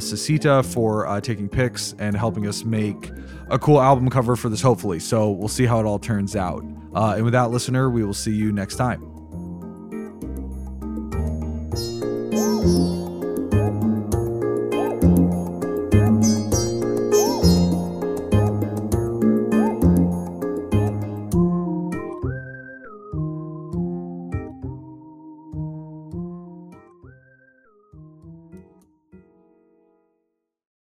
[0.62, 3.10] for uh, taking pics and helping us make
[3.48, 5.00] a cool album cover for this, hopefully.
[5.00, 6.64] So we'll see how it all turns out.
[6.94, 9.09] Uh, and with that, listener, we will see you next time.